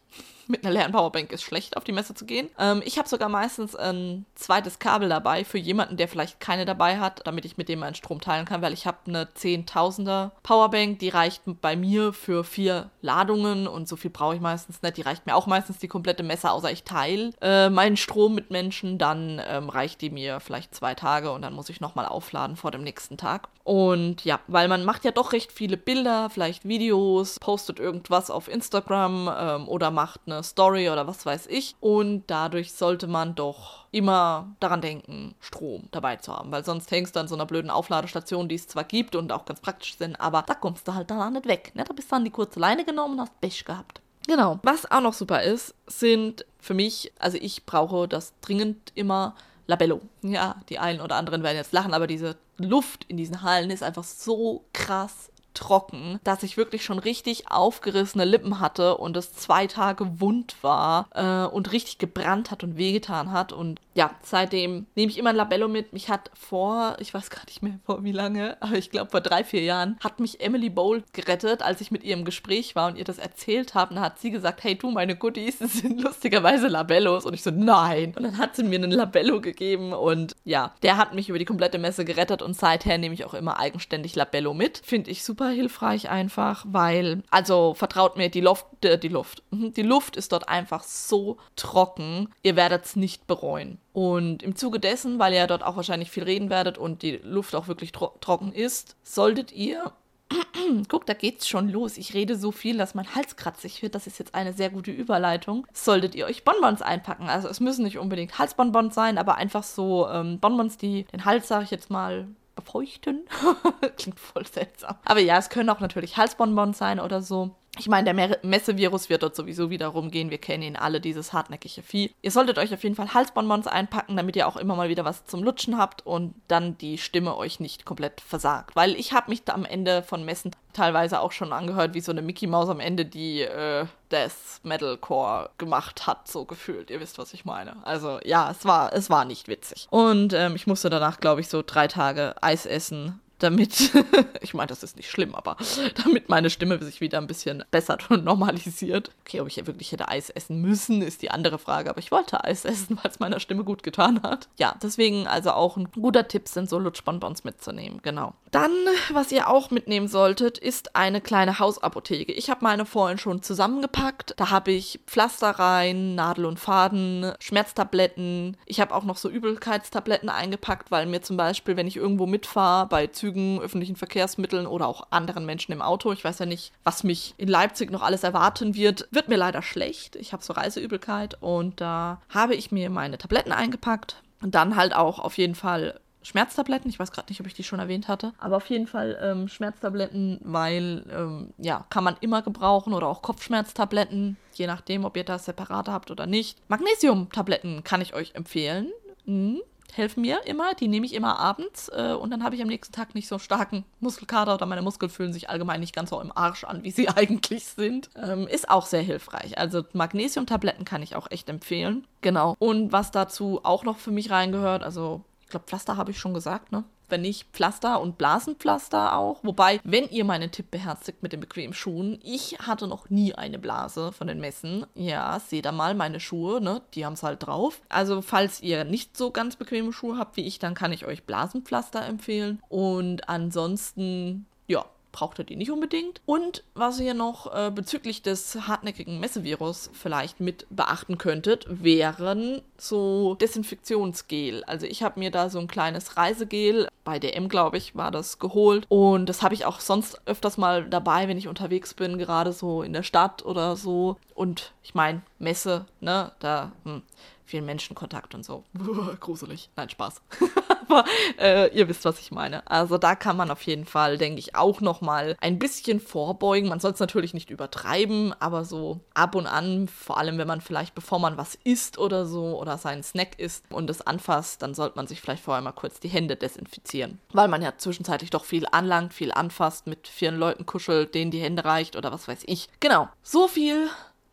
mit 0.51 0.65
einer 0.65 0.75
leeren 0.75 0.93
Powerbank 0.93 1.33
ist 1.33 1.43
schlecht, 1.43 1.77
auf 1.77 1.85
die 1.85 1.93
Messe 1.93 2.15
zu 2.15 2.27
gehen. 2.27 2.51
Ähm, 2.59 2.83
ich 2.85 2.99
habe 2.99 3.09
sogar 3.09 3.29
meistens 3.29 3.77
ein 3.77 4.27
zweites 4.35 4.79
Kabel 4.79 5.09
dabei 5.09 5.45
für 5.45 5.59
jemanden, 5.59 5.97
der 5.97 6.09
vielleicht 6.09 6.41
keine 6.41 6.65
dabei 6.65 6.99
hat, 6.99 7.27
damit 7.27 7.45
ich 7.45 7.57
mit 7.57 7.69
dem 7.69 7.81
meinen 7.81 7.95
Strom 7.95 8.21
teilen 8.21 8.45
kann, 8.45 8.63
weil 8.63 8.73
ich 8.73 8.87
habe 8.87 8.99
eine 9.07 9.25
10.000er 9.25 10.33
Powerbank, 10.43 10.99
die 10.99 11.09
reicht 11.09 11.43
bei 11.61 11.77
mir 11.77 12.13
für 12.13 12.45
vier 12.45 12.91
Ladungen 13.01 13.67
und 13.67 13.89
so 13.89 13.97
viel 13.97 14.11
brauche 14.11 14.35
ich 14.35 14.41
meistens 14.41 14.83
nicht. 14.83 14.97
Die 14.97 15.03
reicht 15.03 15.27
mir 15.27 15.37
auch 15.37 15.47
meistens 15.47 15.79
die 15.79 15.89
komplette 15.89 16.23
Messe, 16.23 16.51
außer 16.51 16.71
ich 16.71 16.83
teile 16.83 17.31
äh, 17.41 17.71
meinen 17.71 17.97
Strom 17.97 18.35
mit 18.35 18.51
Menschen, 18.51 18.99
dann 18.99 19.41
ähm, 19.47 19.69
reicht 19.69 20.01
die 20.01 20.11
mir 20.11 20.41
vielleicht 20.41 20.75
zwei 20.75 20.95
Tage 20.95 21.31
und 21.31 21.43
dann 21.43 21.55
muss 21.55 21.69
ich 21.69 21.81
nochmal 21.81 22.07
aufladen 22.07 22.57
vor 22.57 22.71
dem 22.71 22.83
nächsten 22.83 23.17
Tag. 23.17 23.49
Und 23.65 24.25
ja, 24.25 24.41
weil 24.49 24.69
man 24.69 24.85
macht 24.85 25.05
ja 25.05 25.13
doch 25.13 25.33
recht 25.33 25.53
viele 25.53 25.77
Bilder, 25.77 26.29
vielleicht 26.31 26.67
Videos, 26.67 27.39
postet 27.39 27.79
irgendwas 27.79 28.31
auf 28.31 28.49
Instagram 28.49 29.31
ähm, 29.39 29.69
oder 29.69 29.91
macht 29.91 30.21
eine 30.27 30.40
Story 30.43 30.91
oder 30.91 31.07
was 31.07 31.27
weiß 31.27 31.47
ich. 31.49 31.77
Und 31.81 32.25
dadurch 32.27 32.73
sollte 32.73 33.07
man 33.07 33.35
doch 33.35 33.87
immer 33.91 34.55
daran 34.61 34.81
denken, 34.81 35.35
Strom 35.41 35.89
dabei 35.91 36.17
zu 36.17 36.35
haben, 36.37 36.53
weil 36.53 36.65
sonst 36.65 36.91
hängst 36.91 37.17
du 37.17 37.21
an 37.21 37.29
so 37.29 37.35
einer 37.35 37.47
blöden 37.47 37.71
Aufladestation, 37.71 38.49
die 38.49 38.55
es 38.55 38.69
zwar 38.69 38.85
gibt 38.85 39.17
und 39.17 39.33
auch 39.33 39.45
ganz 39.45 39.61
praktisch 39.61 39.97
sind, 39.97 40.21
aber 40.21 40.43
da 40.43 40.55
kommst 40.55 40.87
du 40.87 40.95
halt 40.95 41.11
dann 41.11 41.33
nicht 41.33 41.47
weg. 41.47 41.73
Ne? 41.75 41.85
Da 41.85 41.93
bist 41.93 42.11
du 42.11 42.17
an 42.17 42.25
die 42.25 42.31
kurze 42.31 42.61
Leine 42.61 42.85
genommen 42.85 43.15
und 43.15 43.21
hast 43.21 43.41
Pech 43.41 43.65
gehabt. 43.65 44.01
Genau. 44.27 44.61
Was 44.63 44.91
auch 44.91 45.01
noch 45.01 45.15
super 45.15 45.43
ist, 45.43 45.75
sind 45.87 46.45
für 46.59 46.75
mich, 46.75 47.13
also 47.19 47.39
ich 47.41 47.67
brauche 47.67 48.07
das 48.07 48.33
dringend 48.41 48.93
immer 48.95 49.35
Labello. 49.67 50.01
Ja, 50.23 50.57
die 50.69 50.79
einen 50.79 51.01
oder 51.01 51.17
anderen 51.17 51.43
werden 51.43 51.57
jetzt 51.57 51.73
lachen, 51.73 51.95
aber 51.95 52.07
diese 52.07 52.37
Luft 52.59 53.05
in 53.05 53.17
diesen 53.17 53.43
Hallen 53.43 53.71
ist 53.71 53.83
einfach 53.83 54.05
so 54.05 54.65
krass 54.73 55.30
trocken, 55.55 56.21
dass 56.25 56.43
ich 56.43 56.57
wirklich 56.57 56.85
schon 56.85 56.99
richtig 56.99 57.51
aufgerissene 57.51 58.25
Lippen 58.25 58.61
hatte 58.61 58.97
und 58.97 59.17
es 59.17 59.33
zwei 59.33 59.67
Tage 59.67 60.21
wund 60.21 60.57
war 60.63 61.09
äh, 61.15 61.53
und 61.53 61.73
richtig 61.73 61.99
gebrannt 61.99 62.51
hat 62.51 62.63
und 62.63 62.77
wehgetan 62.77 63.33
hat. 63.33 63.53
Und 63.53 63.81
ja, 63.95 64.11
seitdem 64.23 64.87
nehme 64.95 65.11
ich 65.11 65.19
immer 65.19 65.31
ein 65.31 65.37
Labello 65.37 65.69
mit. 65.69 65.93
Mich 65.93 66.09
hat 66.09 66.31
vor, 66.35 66.97
ich 67.01 67.13
weiß 67.13 67.31
gar 67.31 67.45
nicht 67.47 67.63
mehr 67.63 67.79
vor 67.85 68.05
wie 68.05 68.13
lange, 68.13 68.57
aber 68.61 68.77
ich 68.77 68.91
glaube 68.91 69.11
vor 69.11 69.21
drei, 69.21 69.45
vier 69.45 69.63
Jahren, 69.63 69.99
hat 70.03 70.21
mich 70.21 70.41
Emily 70.41 70.71
Bowl 70.71 71.03
gerettet, 71.13 71.63
als 71.63 71.81
ich 71.81 71.91
mit 71.91 72.05
ihr 72.05 72.15
im 72.15 72.25
Gespräch 72.25 72.77
war 72.77 72.89
und 72.89 72.97
ihr 72.97 73.05
das 73.05 73.19
erzählt 73.19 73.75
habe. 73.75 73.91
Und 73.91 73.97
dann 73.97 74.05
hat 74.05 74.19
sie 74.19 74.31
gesagt, 74.31 74.63
hey 74.65 74.77
du, 74.77 74.91
meine 74.91 75.17
Goodies, 75.17 75.59
sind 75.59 76.01
lustigerweise 76.01 76.69
Labellos. 76.69 77.27
Und 77.27 77.35
ich 77.35 77.43
so, 77.43 77.51
nein. 77.51 78.15
Und 78.17 78.23
dann 78.23 78.39
hat 78.39 78.57
sie 78.57 78.63
mir 78.63 78.77
einen 78.77 78.91
Labello 78.91 79.41
gegeben 79.41 79.93
und 79.93 80.37
ja, 80.45 80.75
der 80.83 80.97
hat 80.97 81.15
mich 81.15 81.29
über 81.29 81.39
die 81.39 81.45
komplette 81.45 81.79
Messe 81.79 82.05
gerettet 82.05 82.43
und 82.43 82.55
seither 82.55 82.99
nehme 82.99 83.15
ich 83.15 83.25
auch 83.25 83.35
immer 83.35 83.59
eigenständig 83.59 84.15
Labello 84.15 84.55
mit. 84.55 84.81
Finde 84.85 85.11
ich 85.11 85.25
super 85.25 85.40
super 85.41 85.51
hilfreich 85.51 86.11
einfach, 86.11 86.67
weil, 86.69 87.23
also 87.31 87.73
vertraut 87.73 88.19
mir, 88.19 88.29
die 88.29 88.43
Luft, 88.43 88.67
äh, 88.85 88.99
die 88.99 89.09
Luft, 89.09 89.43
mhm, 89.51 89.73
die 89.73 89.83
Luft 89.83 90.17
ist 90.17 90.33
dort 90.33 90.51
einfach 90.51 90.83
so 90.83 91.39
trocken, 91.57 92.29
ihr 92.43 92.57
werdet 92.57 92.85
es 92.85 92.95
nicht 92.95 93.27
bereuen. 93.27 93.79
Und 93.95 94.43
im 94.43 94.55
Zuge 94.55 94.79
dessen, 94.79 95.19
weil 95.19 95.33
ihr 95.33 95.47
dort 95.47 95.63
auch 95.63 95.77
wahrscheinlich 95.77 96.11
viel 96.11 96.25
reden 96.25 96.51
werdet 96.51 96.77
und 96.77 97.01
die 97.01 97.21
Luft 97.23 97.55
auch 97.55 97.69
wirklich 97.69 97.93
tro 97.93 98.13
trocken 98.21 98.53
ist, 98.53 98.97
solltet 99.03 99.53
ihr 99.53 99.93
Guck, 100.89 101.07
da 101.07 101.15
geht's 101.15 101.49
schon 101.49 101.69
los. 101.69 101.97
Ich 101.97 102.15
rede 102.15 102.37
so 102.37 102.53
viel, 102.53 102.77
dass 102.77 102.95
mein 102.95 103.17
Hals 103.17 103.35
kratzig 103.35 103.83
wird. 103.83 103.97
Das 103.97 104.07
ist 104.07 104.21
jetzt 104.21 104.35
eine 104.35 104.53
sehr 104.53 104.71
gute 104.71 104.93
Überleitung. 104.93 105.67
Solltet 105.73 106.15
ihr 106.15 106.27
euch 106.27 106.45
Bonbons 106.45 106.83
einpacken. 106.83 107.29
Also 107.29 107.49
es 107.49 107.59
müssen 107.59 107.83
nicht 107.83 107.99
unbedingt 107.99 108.39
Halsbonbons 108.39 108.95
sein, 108.95 109.19
aber 109.19 109.37
einfach 109.37 109.65
so 109.65 110.09
ähm, 110.09 110.39
Bonbons, 110.39 110.77
die 110.77 111.03
den 111.13 111.25
Hals, 111.25 111.49
sage 111.49 111.65
ich 111.65 111.73
jetzt 111.73 111.91
mal, 111.91 112.29
befeuchten. 112.61 113.27
Klingt 113.97 114.21
voll 114.21 114.47
seltsam. 114.47 114.97
Aber 115.05 115.21
ja, 115.21 115.39
es 115.39 115.49
können 115.49 115.71
auch 115.71 115.81
natürlich 115.81 116.17
Halsbonbons 116.17 116.79
sein 116.79 117.01
oder 117.01 117.23
so. 117.23 117.57
Ich 117.79 117.89
meine, 117.89 118.13
der 118.13 118.39
Messevirus 118.43 119.09
wird 119.09 119.23
dort 119.23 119.37
sowieso 119.37 119.71
wieder 119.71 119.89
rumgehen. 119.89 120.31
Wir 120.31 120.39
kennen 120.39 120.65
ihn 120.65 120.77
alle, 120.77 121.01
dieses 121.01 121.33
hartnäckige 121.33 121.83
Vieh. 121.83 122.13
Ihr 122.21 122.31
solltet 122.33 122.59
euch 122.59 122.75
auf 122.75 122.83
jeden 122.83 122.97
Fall 122.97 123.15
Halsbonbons 123.15 123.69
einpacken, 123.69 124.17
damit 124.17 124.35
ihr 124.35 124.49
auch 124.49 124.57
immer 124.57 124.75
mal 124.75 124.89
wieder 124.89 125.05
was 125.05 125.25
zum 125.25 125.43
Lutschen 125.43 125.79
habt 125.79 126.05
und 126.05 126.35
dann 126.49 126.77
die 126.79 126.99
Stimme 126.99 127.37
euch 127.37 127.61
nicht 127.61 127.85
komplett 127.85 128.21
versagt. 128.21 128.75
Weil 128.75 128.97
ich 128.97 129.13
habe 129.13 129.31
mich 129.31 129.43
am 129.47 129.65
Ende 129.65 130.03
von 130.03 130.25
Messen 130.25 130.51
teilweise 130.73 131.21
auch 131.21 131.33
schon 131.33 131.53
angehört, 131.53 131.95
wie 131.95 132.01
so 132.01 132.11
eine 132.11 132.23
Mickey 132.23 132.49
Maus 132.49 132.69
am 132.69 132.81
Ende, 132.81 133.05
die 133.07 133.43
äh, 133.43 133.87
Death 134.11 134.61
Metalcore 134.65 135.51
gemacht 135.57 136.07
hat, 136.09 136.27
so 136.27 136.45
gefühlt. 136.45 136.91
Ihr 136.91 137.01
wisst, 137.01 137.19
was 137.19 137.33
ich 137.35 137.45
meine. 137.45 137.77
Also 137.87 138.19
ja, 138.25 138.51
es 138.51 138.65
war, 138.65 138.93
es 138.93 139.11
war 139.11 139.25
nicht 139.25 139.47
witzig. 139.47 139.87
Und 139.91 140.33
ähm, 140.33 140.57
ich 140.57 140.67
musste 140.67 140.91
danach, 140.91 141.21
glaube 141.21 141.41
ich, 141.41 141.49
so 141.49 141.63
drei 141.65 141.87
Tage 141.87 142.35
Eis 142.43 142.67
essen 142.67 143.21
damit, 143.43 143.93
ich 144.41 144.55
meine, 144.55 144.69
das 144.69 144.83
ist 144.83 144.97
nicht 144.97 145.11
schlimm, 145.11 145.35
aber 145.35 145.57
damit 146.05 146.29
meine 146.29 146.51
Stimme 146.51 146.79
sich 146.83 147.01
wieder 147.01 147.19
ein 147.19 147.27
bisschen 147.27 147.65
bessert 147.71 148.11
und 148.11 148.25
normalisiert. 148.25 149.11
Okay, 149.21 149.41
ob 149.41 149.49
ich 149.49 149.57
ja 149.57 149.67
wirklich 149.67 149.93
hätte 149.93 150.09
Eis 150.09 150.31
essen 150.31 150.61
müssen, 150.61 151.03
ist 151.03 151.23
die 151.23 151.31
andere 151.31 151.59
Frage, 151.59 151.91
aber 151.91 151.99
ich 151.99 152.11
wollte 152.11 152.45
Eis 152.45 152.65
essen, 152.65 152.99
weil 153.03 153.11
es 153.11 153.21
meiner 153.21 153.41
Stimme 153.41 153.65
gut 153.65 153.83
getan 153.83 154.23
hat. 154.23 154.49
Ja, 154.59 154.77
deswegen 154.83 155.27
also 155.27 155.53
auch 155.53 155.77
ein 155.77 155.91
guter 155.93 156.29
Tipp 156.29 156.49
sind 156.49 156.69
so 156.69 156.79
Lutschbonbons 156.79 157.45
mitzunehmen, 157.45 158.01
genau. 158.03 158.35
Dann, 158.51 158.73
was 159.13 159.31
ihr 159.31 159.49
auch 159.49 159.71
mitnehmen 159.71 160.09
solltet, 160.09 160.59
ist 160.59 160.97
eine 160.97 161.21
kleine 161.21 161.61
Hausapotheke. 161.61 162.33
Ich 162.33 162.51
habe 162.51 162.65
meine 162.65 162.85
vorhin 162.85 163.19
schon 163.19 163.43
zusammengepackt. 163.43 164.35
Da 164.39 164.51
habe 164.51 164.73
ich 164.73 164.99
Pflaster 165.07 165.51
rein, 165.51 166.17
Nadel 166.17 166.47
und 166.47 166.59
Faden, 166.59 167.33
Schmerztabletten. 167.39 168.57
Ich 168.67 168.81
habe 168.81 168.95
auch 168.95 169.05
noch 169.05 169.17
so 169.19 169.29
Übelkeitstabletten 169.29 170.29
eingepackt, 170.29 170.91
weil 170.91 171.07
mir 171.07 171.23
zum 171.23 171.37
Beispiel, 171.37 171.77
wenn 171.77 171.87
ich 171.87 171.97
irgendwo 171.97 172.27
mitfahre, 172.27 172.89
bei 172.89 173.07
Zügen, 173.31 173.61
öffentlichen 173.61 173.97
Verkehrsmitteln 173.97 174.67
oder 174.67 174.89
auch 174.89 175.07
anderen 175.11 175.47
Menschen 175.47 175.73
im 175.73 175.83
Auto, 175.83 176.13
ich 176.13 176.25
weiß 176.25 176.41
ja 176.41 176.47
nicht, 176.47 176.73
was 176.83 177.05
mich 177.05 177.35
in 177.37 177.49
Leipzig 177.49 177.91
noch 177.91 178.03
alles 178.03 178.25
erwarten 178.25 178.75
wird, 178.75 179.09
wird 179.11 179.29
mir 179.29 179.37
leider 179.37 179.63
schlecht. 179.63 180.17
Ich 180.17 180.33
habe 180.33 180.43
so 180.43 180.53
Reiseübelkeit 180.53 181.37
und 181.41 181.81
da 181.81 182.21
habe 182.29 182.55
ich 182.55 182.73
mir 182.73 182.91
meine 182.91 183.19
Tabletten 183.19 183.53
eingepackt. 183.53 184.23
Und 184.43 184.55
dann 184.55 184.75
halt 184.77 184.95
auch 184.95 185.19
auf 185.19 185.39
jeden 185.39 185.55
Fall 185.55 186.01
Schmerztabletten. 186.23 186.91
Ich 186.91 186.99
weiß 186.99 187.13
gerade 187.13 187.29
nicht, 187.31 187.41
ob 187.41 187.47
ich 187.47 187.55
die 187.55 187.63
schon 187.63 187.79
erwähnt 187.79 188.09
hatte. 188.09 188.33
Aber 188.39 188.57
auf 188.57 188.69
jeden 188.69 188.87
Fall 188.87 189.19
ähm, 189.23 189.49
Schmerztabletten, 189.49 190.41
weil, 190.43 191.05
ähm, 191.11 191.53
ja, 191.59 191.87
kann 191.91 192.05
man 192.05 192.17
immer 192.21 192.43
gebrauchen 192.43 192.95
oder 192.95 193.07
auch 193.07 193.23
Kopfschmerztabletten, 193.23 194.39
je 194.55 194.67
nachdem, 194.67 195.05
ob 195.05 195.17
ihr 195.17 195.25
das 195.25 195.45
separat 195.45 195.89
habt 195.89 196.11
oder 196.11 196.27
nicht. 196.27 196.59
Magnesiumtabletten 196.69 197.85
kann 197.85 198.01
ich 198.01 198.15
euch 198.15 198.35
empfehlen. 198.35 198.91
Mhm 199.25 199.61
helfen 199.97 200.23
mir 200.23 200.47
immer. 200.47 200.75
Die 200.75 200.89
nehme 200.89 201.07
ich 201.07 201.15
immer 201.15 201.39
abends 201.39 201.89
äh, 201.89 202.13
und 202.13 202.31
dann 202.31 202.45
habe 202.45 202.55
ich 202.55 202.63
am 202.63 202.69
nächsten 202.69 202.93
Tag 202.93 203.15
nicht 203.15 203.29
so 203.29 203.39
starken 203.39 203.85
Muskelkater 204.01 204.55
oder 204.55 204.67
meine 204.67 204.83
Muskeln 204.83 205.11
fühlen 205.11 205.33
sich 205.33 205.51
allgemein 205.51 205.81
nicht 205.81 205.95
ganz 205.95 206.11
so 206.11 206.21
im 206.21 206.33
Arsch 206.35 206.65
an, 206.65 206.83
wie 206.83 206.91
sie 206.91 207.09
eigentlich 207.17 207.65
sind. 207.65 208.11
Ähm, 208.17 208.47
ist 208.47 208.69
auch 208.69 208.87
sehr 208.87 209.03
hilfreich. 209.03 209.59
Also 209.59 209.85
Magnesiumtabletten 209.93 210.85
kann 210.85 211.03
ich 211.03 211.17
auch 211.17 211.31
echt 211.31 211.49
empfehlen. 211.49 212.07
Genau. 212.21 212.57
Und 212.59 212.93
was 212.93 213.11
dazu 213.11 213.61
auch 213.63 213.85
noch 213.85 213.99
für 213.99 214.11
mich 214.11 214.31
reingehört, 214.31 214.83
also 214.83 215.23
ich 215.43 215.49
glaube, 215.49 215.67
Pflaster 215.67 215.97
habe 215.97 216.11
ich 216.11 216.19
schon 216.19 216.35
gesagt, 216.35 216.73
ne? 216.73 216.85
Wenn 217.11 217.23
nicht 217.23 217.49
Pflaster 217.53 218.01
und 218.01 218.19
Blasenpflaster 218.19 219.17
auch. 219.17 219.41
Wobei, 219.43 219.81
wenn 219.85 220.09
ihr 220.09 220.25
meinen 220.25 220.51
Tipp 220.51 220.71
beherzigt 220.71 221.23
mit 221.23 221.33
den 221.33 221.41
bequemen 221.41 221.75
Schuhen, 221.75 222.19
ich 222.23 222.59
hatte 222.61 222.87
noch 222.87 223.11
nie 223.11 223.35
eine 223.35 223.59
Blase 223.59 224.13
von 224.13 224.27
den 224.27 224.41
Messen. 224.41 224.87
Ja, 224.95 225.39
seht 225.41 225.65
da 225.65 225.73
mal 225.73 225.95
meine 225.95 226.21
Schuhe, 226.21 226.61
ne? 226.61 226.83
Die 226.95 227.05
haben 227.05 227.15
es 227.15 227.23
halt 227.23 227.47
drauf. 227.47 227.81
Also, 227.89 228.23
falls 228.23 228.61
ihr 228.63 228.85
nicht 228.85 229.17
so 229.17 229.31
ganz 229.31 229.57
bequeme 229.57 229.93
Schuhe 229.93 230.19
habt 230.19 230.37
wie 230.37 230.47
ich, 230.47 230.59
dann 230.59 230.75
kann 230.75 230.93
ich 230.93 231.07
euch 231.07 231.25
Blasenpflaster 231.25 232.05
empfehlen. 232.05 232.63
Und 232.69 233.29
ansonsten, 233.29 234.47
ja, 234.67 234.85
braucht 235.13 235.39
ihr 235.39 235.45
die 235.45 235.57
nicht 235.57 235.71
unbedingt. 235.71 236.21
Und 236.27 236.65
was 236.75 237.01
ihr 237.01 237.15
noch 237.15 237.53
äh, 237.55 237.71
bezüglich 237.71 238.23
des 238.23 238.67
hartnäckigen 238.67 239.21
Messevirus 239.21 239.91
vielleicht 239.93 240.41
mit 240.41 240.67
beachten 240.71 241.19
könntet, 241.19 241.67
wären 241.69 242.63
so 242.77 243.35
Desinfektionsgel. 243.35 244.65
Also 244.65 244.87
ich 244.87 245.03
habe 245.03 245.21
mir 245.21 245.31
da 245.31 245.51
so 245.51 245.59
ein 245.59 245.69
kleines 245.69 246.17
Reisegel, 246.17 246.89
bei 247.05 247.19
DM 247.19 247.49
glaube 247.49 247.77
ich, 247.77 247.97
war 247.97 248.11
das 248.11 248.39
geholt. 248.39 248.87
Und 248.89 249.29
das 249.29 249.43
habe 249.43 249.55
ich 249.55 249.65
auch 249.65 249.81
sonst 249.81 250.21
öfters 250.27 250.59
mal 250.59 250.89
dabei, 250.89 251.29
wenn 251.29 251.39
ich 251.39 251.49
unterwegs 251.49 251.95
bin, 251.95 252.19
gerade 252.19 252.53
so 252.53 252.83
in 252.83 252.93
der 252.93 253.03
Stadt 253.03 253.45
oder 253.45 253.77
so. 253.77 254.17
Und 254.35 254.73
ich 254.83 254.95
meine, 254.95 255.23
Messe, 255.39 255.87
ne, 256.01 256.33
da 256.39 256.73
hm, 256.85 257.03
viel 257.51 257.63
Menschenkontakt 257.63 258.35
und 258.35 258.45
so. 258.45 258.65
Gruselig. 259.21 259.71
Nein, 259.77 259.91
Spaß. 259.91 260.23
aber 260.91 261.05
äh, 261.39 261.77
ihr 261.77 261.89
wisst, 261.89 262.05
was 262.05 262.21
ich 262.21 262.31
meine. 262.31 262.67
Also 262.67 262.99
da 262.99 263.15
kann 263.15 263.37
man 263.37 263.51
auf 263.51 263.63
jeden 263.63 263.85
Fall, 263.85 264.19
denke 264.19 264.39
ich, 264.39 264.57
auch 264.57 264.81
noch 264.81 265.01
mal 265.01 265.37
ein 265.41 265.59
bisschen 265.59 266.01
vorbeugen. 266.01 266.69
Man 266.69 266.81
soll 266.81 266.93
es 266.93 267.01
natürlich 267.01 267.35
nicht 267.35 267.51
übertreiben, 267.51 268.35
aber 268.41 268.65
so 268.65 269.01
ab 269.15 269.35
und 269.35 269.47
an, 269.47 269.89
vor 269.89 270.19
allem 270.19 270.39
wenn 270.39 270.49
man 270.49 270.61
vielleicht, 270.61 270.95
bevor 270.95 271.19
man 271.19 271.37
was 271.37 271.57
isst 271.65 271.99
oder 271.99 272.27
so 272.27 272.59
oder 272.59 272.79
seinen 272.79 273.03
Snack 273.03 273.39
isst 273.39 273.65
und 273.71 273.89
es 273.91 274.07
anfasst, 274.07 274.63
dann 274.63 274.75
sollte 274.75 274.97
man 274.97 275.07
sich 275.07 275.21
vielleicht 275.21 275.45
vorher 275.45 275.63
mal 275.63 275.73
kurz 275.73 276.01
die 276.01 276.09
Hände 276.09 276.37
desinfizieren. 276.37 277.21
Weil 277.33 277.49
man 277.49 277.63
ja 277.63 277.77
zwischenzeitlich 277.77 278.31
doch 278.31 278.45
viel 278.45 278.67
anlangt, 278.71 279.15
viel 279.15 279.33
anfasst, 279.33 279.87
mit 279.87 280.09
vielen 280.09 280.37
Leuten 280.37 280.67
kuschelt, 280.67 281.15
denen 281.15 281.31
die 281.31 281.41
Hände 281.41 281.65
reicht 281.65 281.97
oder 281.97 282.13
was 282.13 282.29
weiß 282.29 282.43
ich. 282.47 282.69
Genau. 282.81 283.09
So 283.23 283.49
viel 283.49 283.89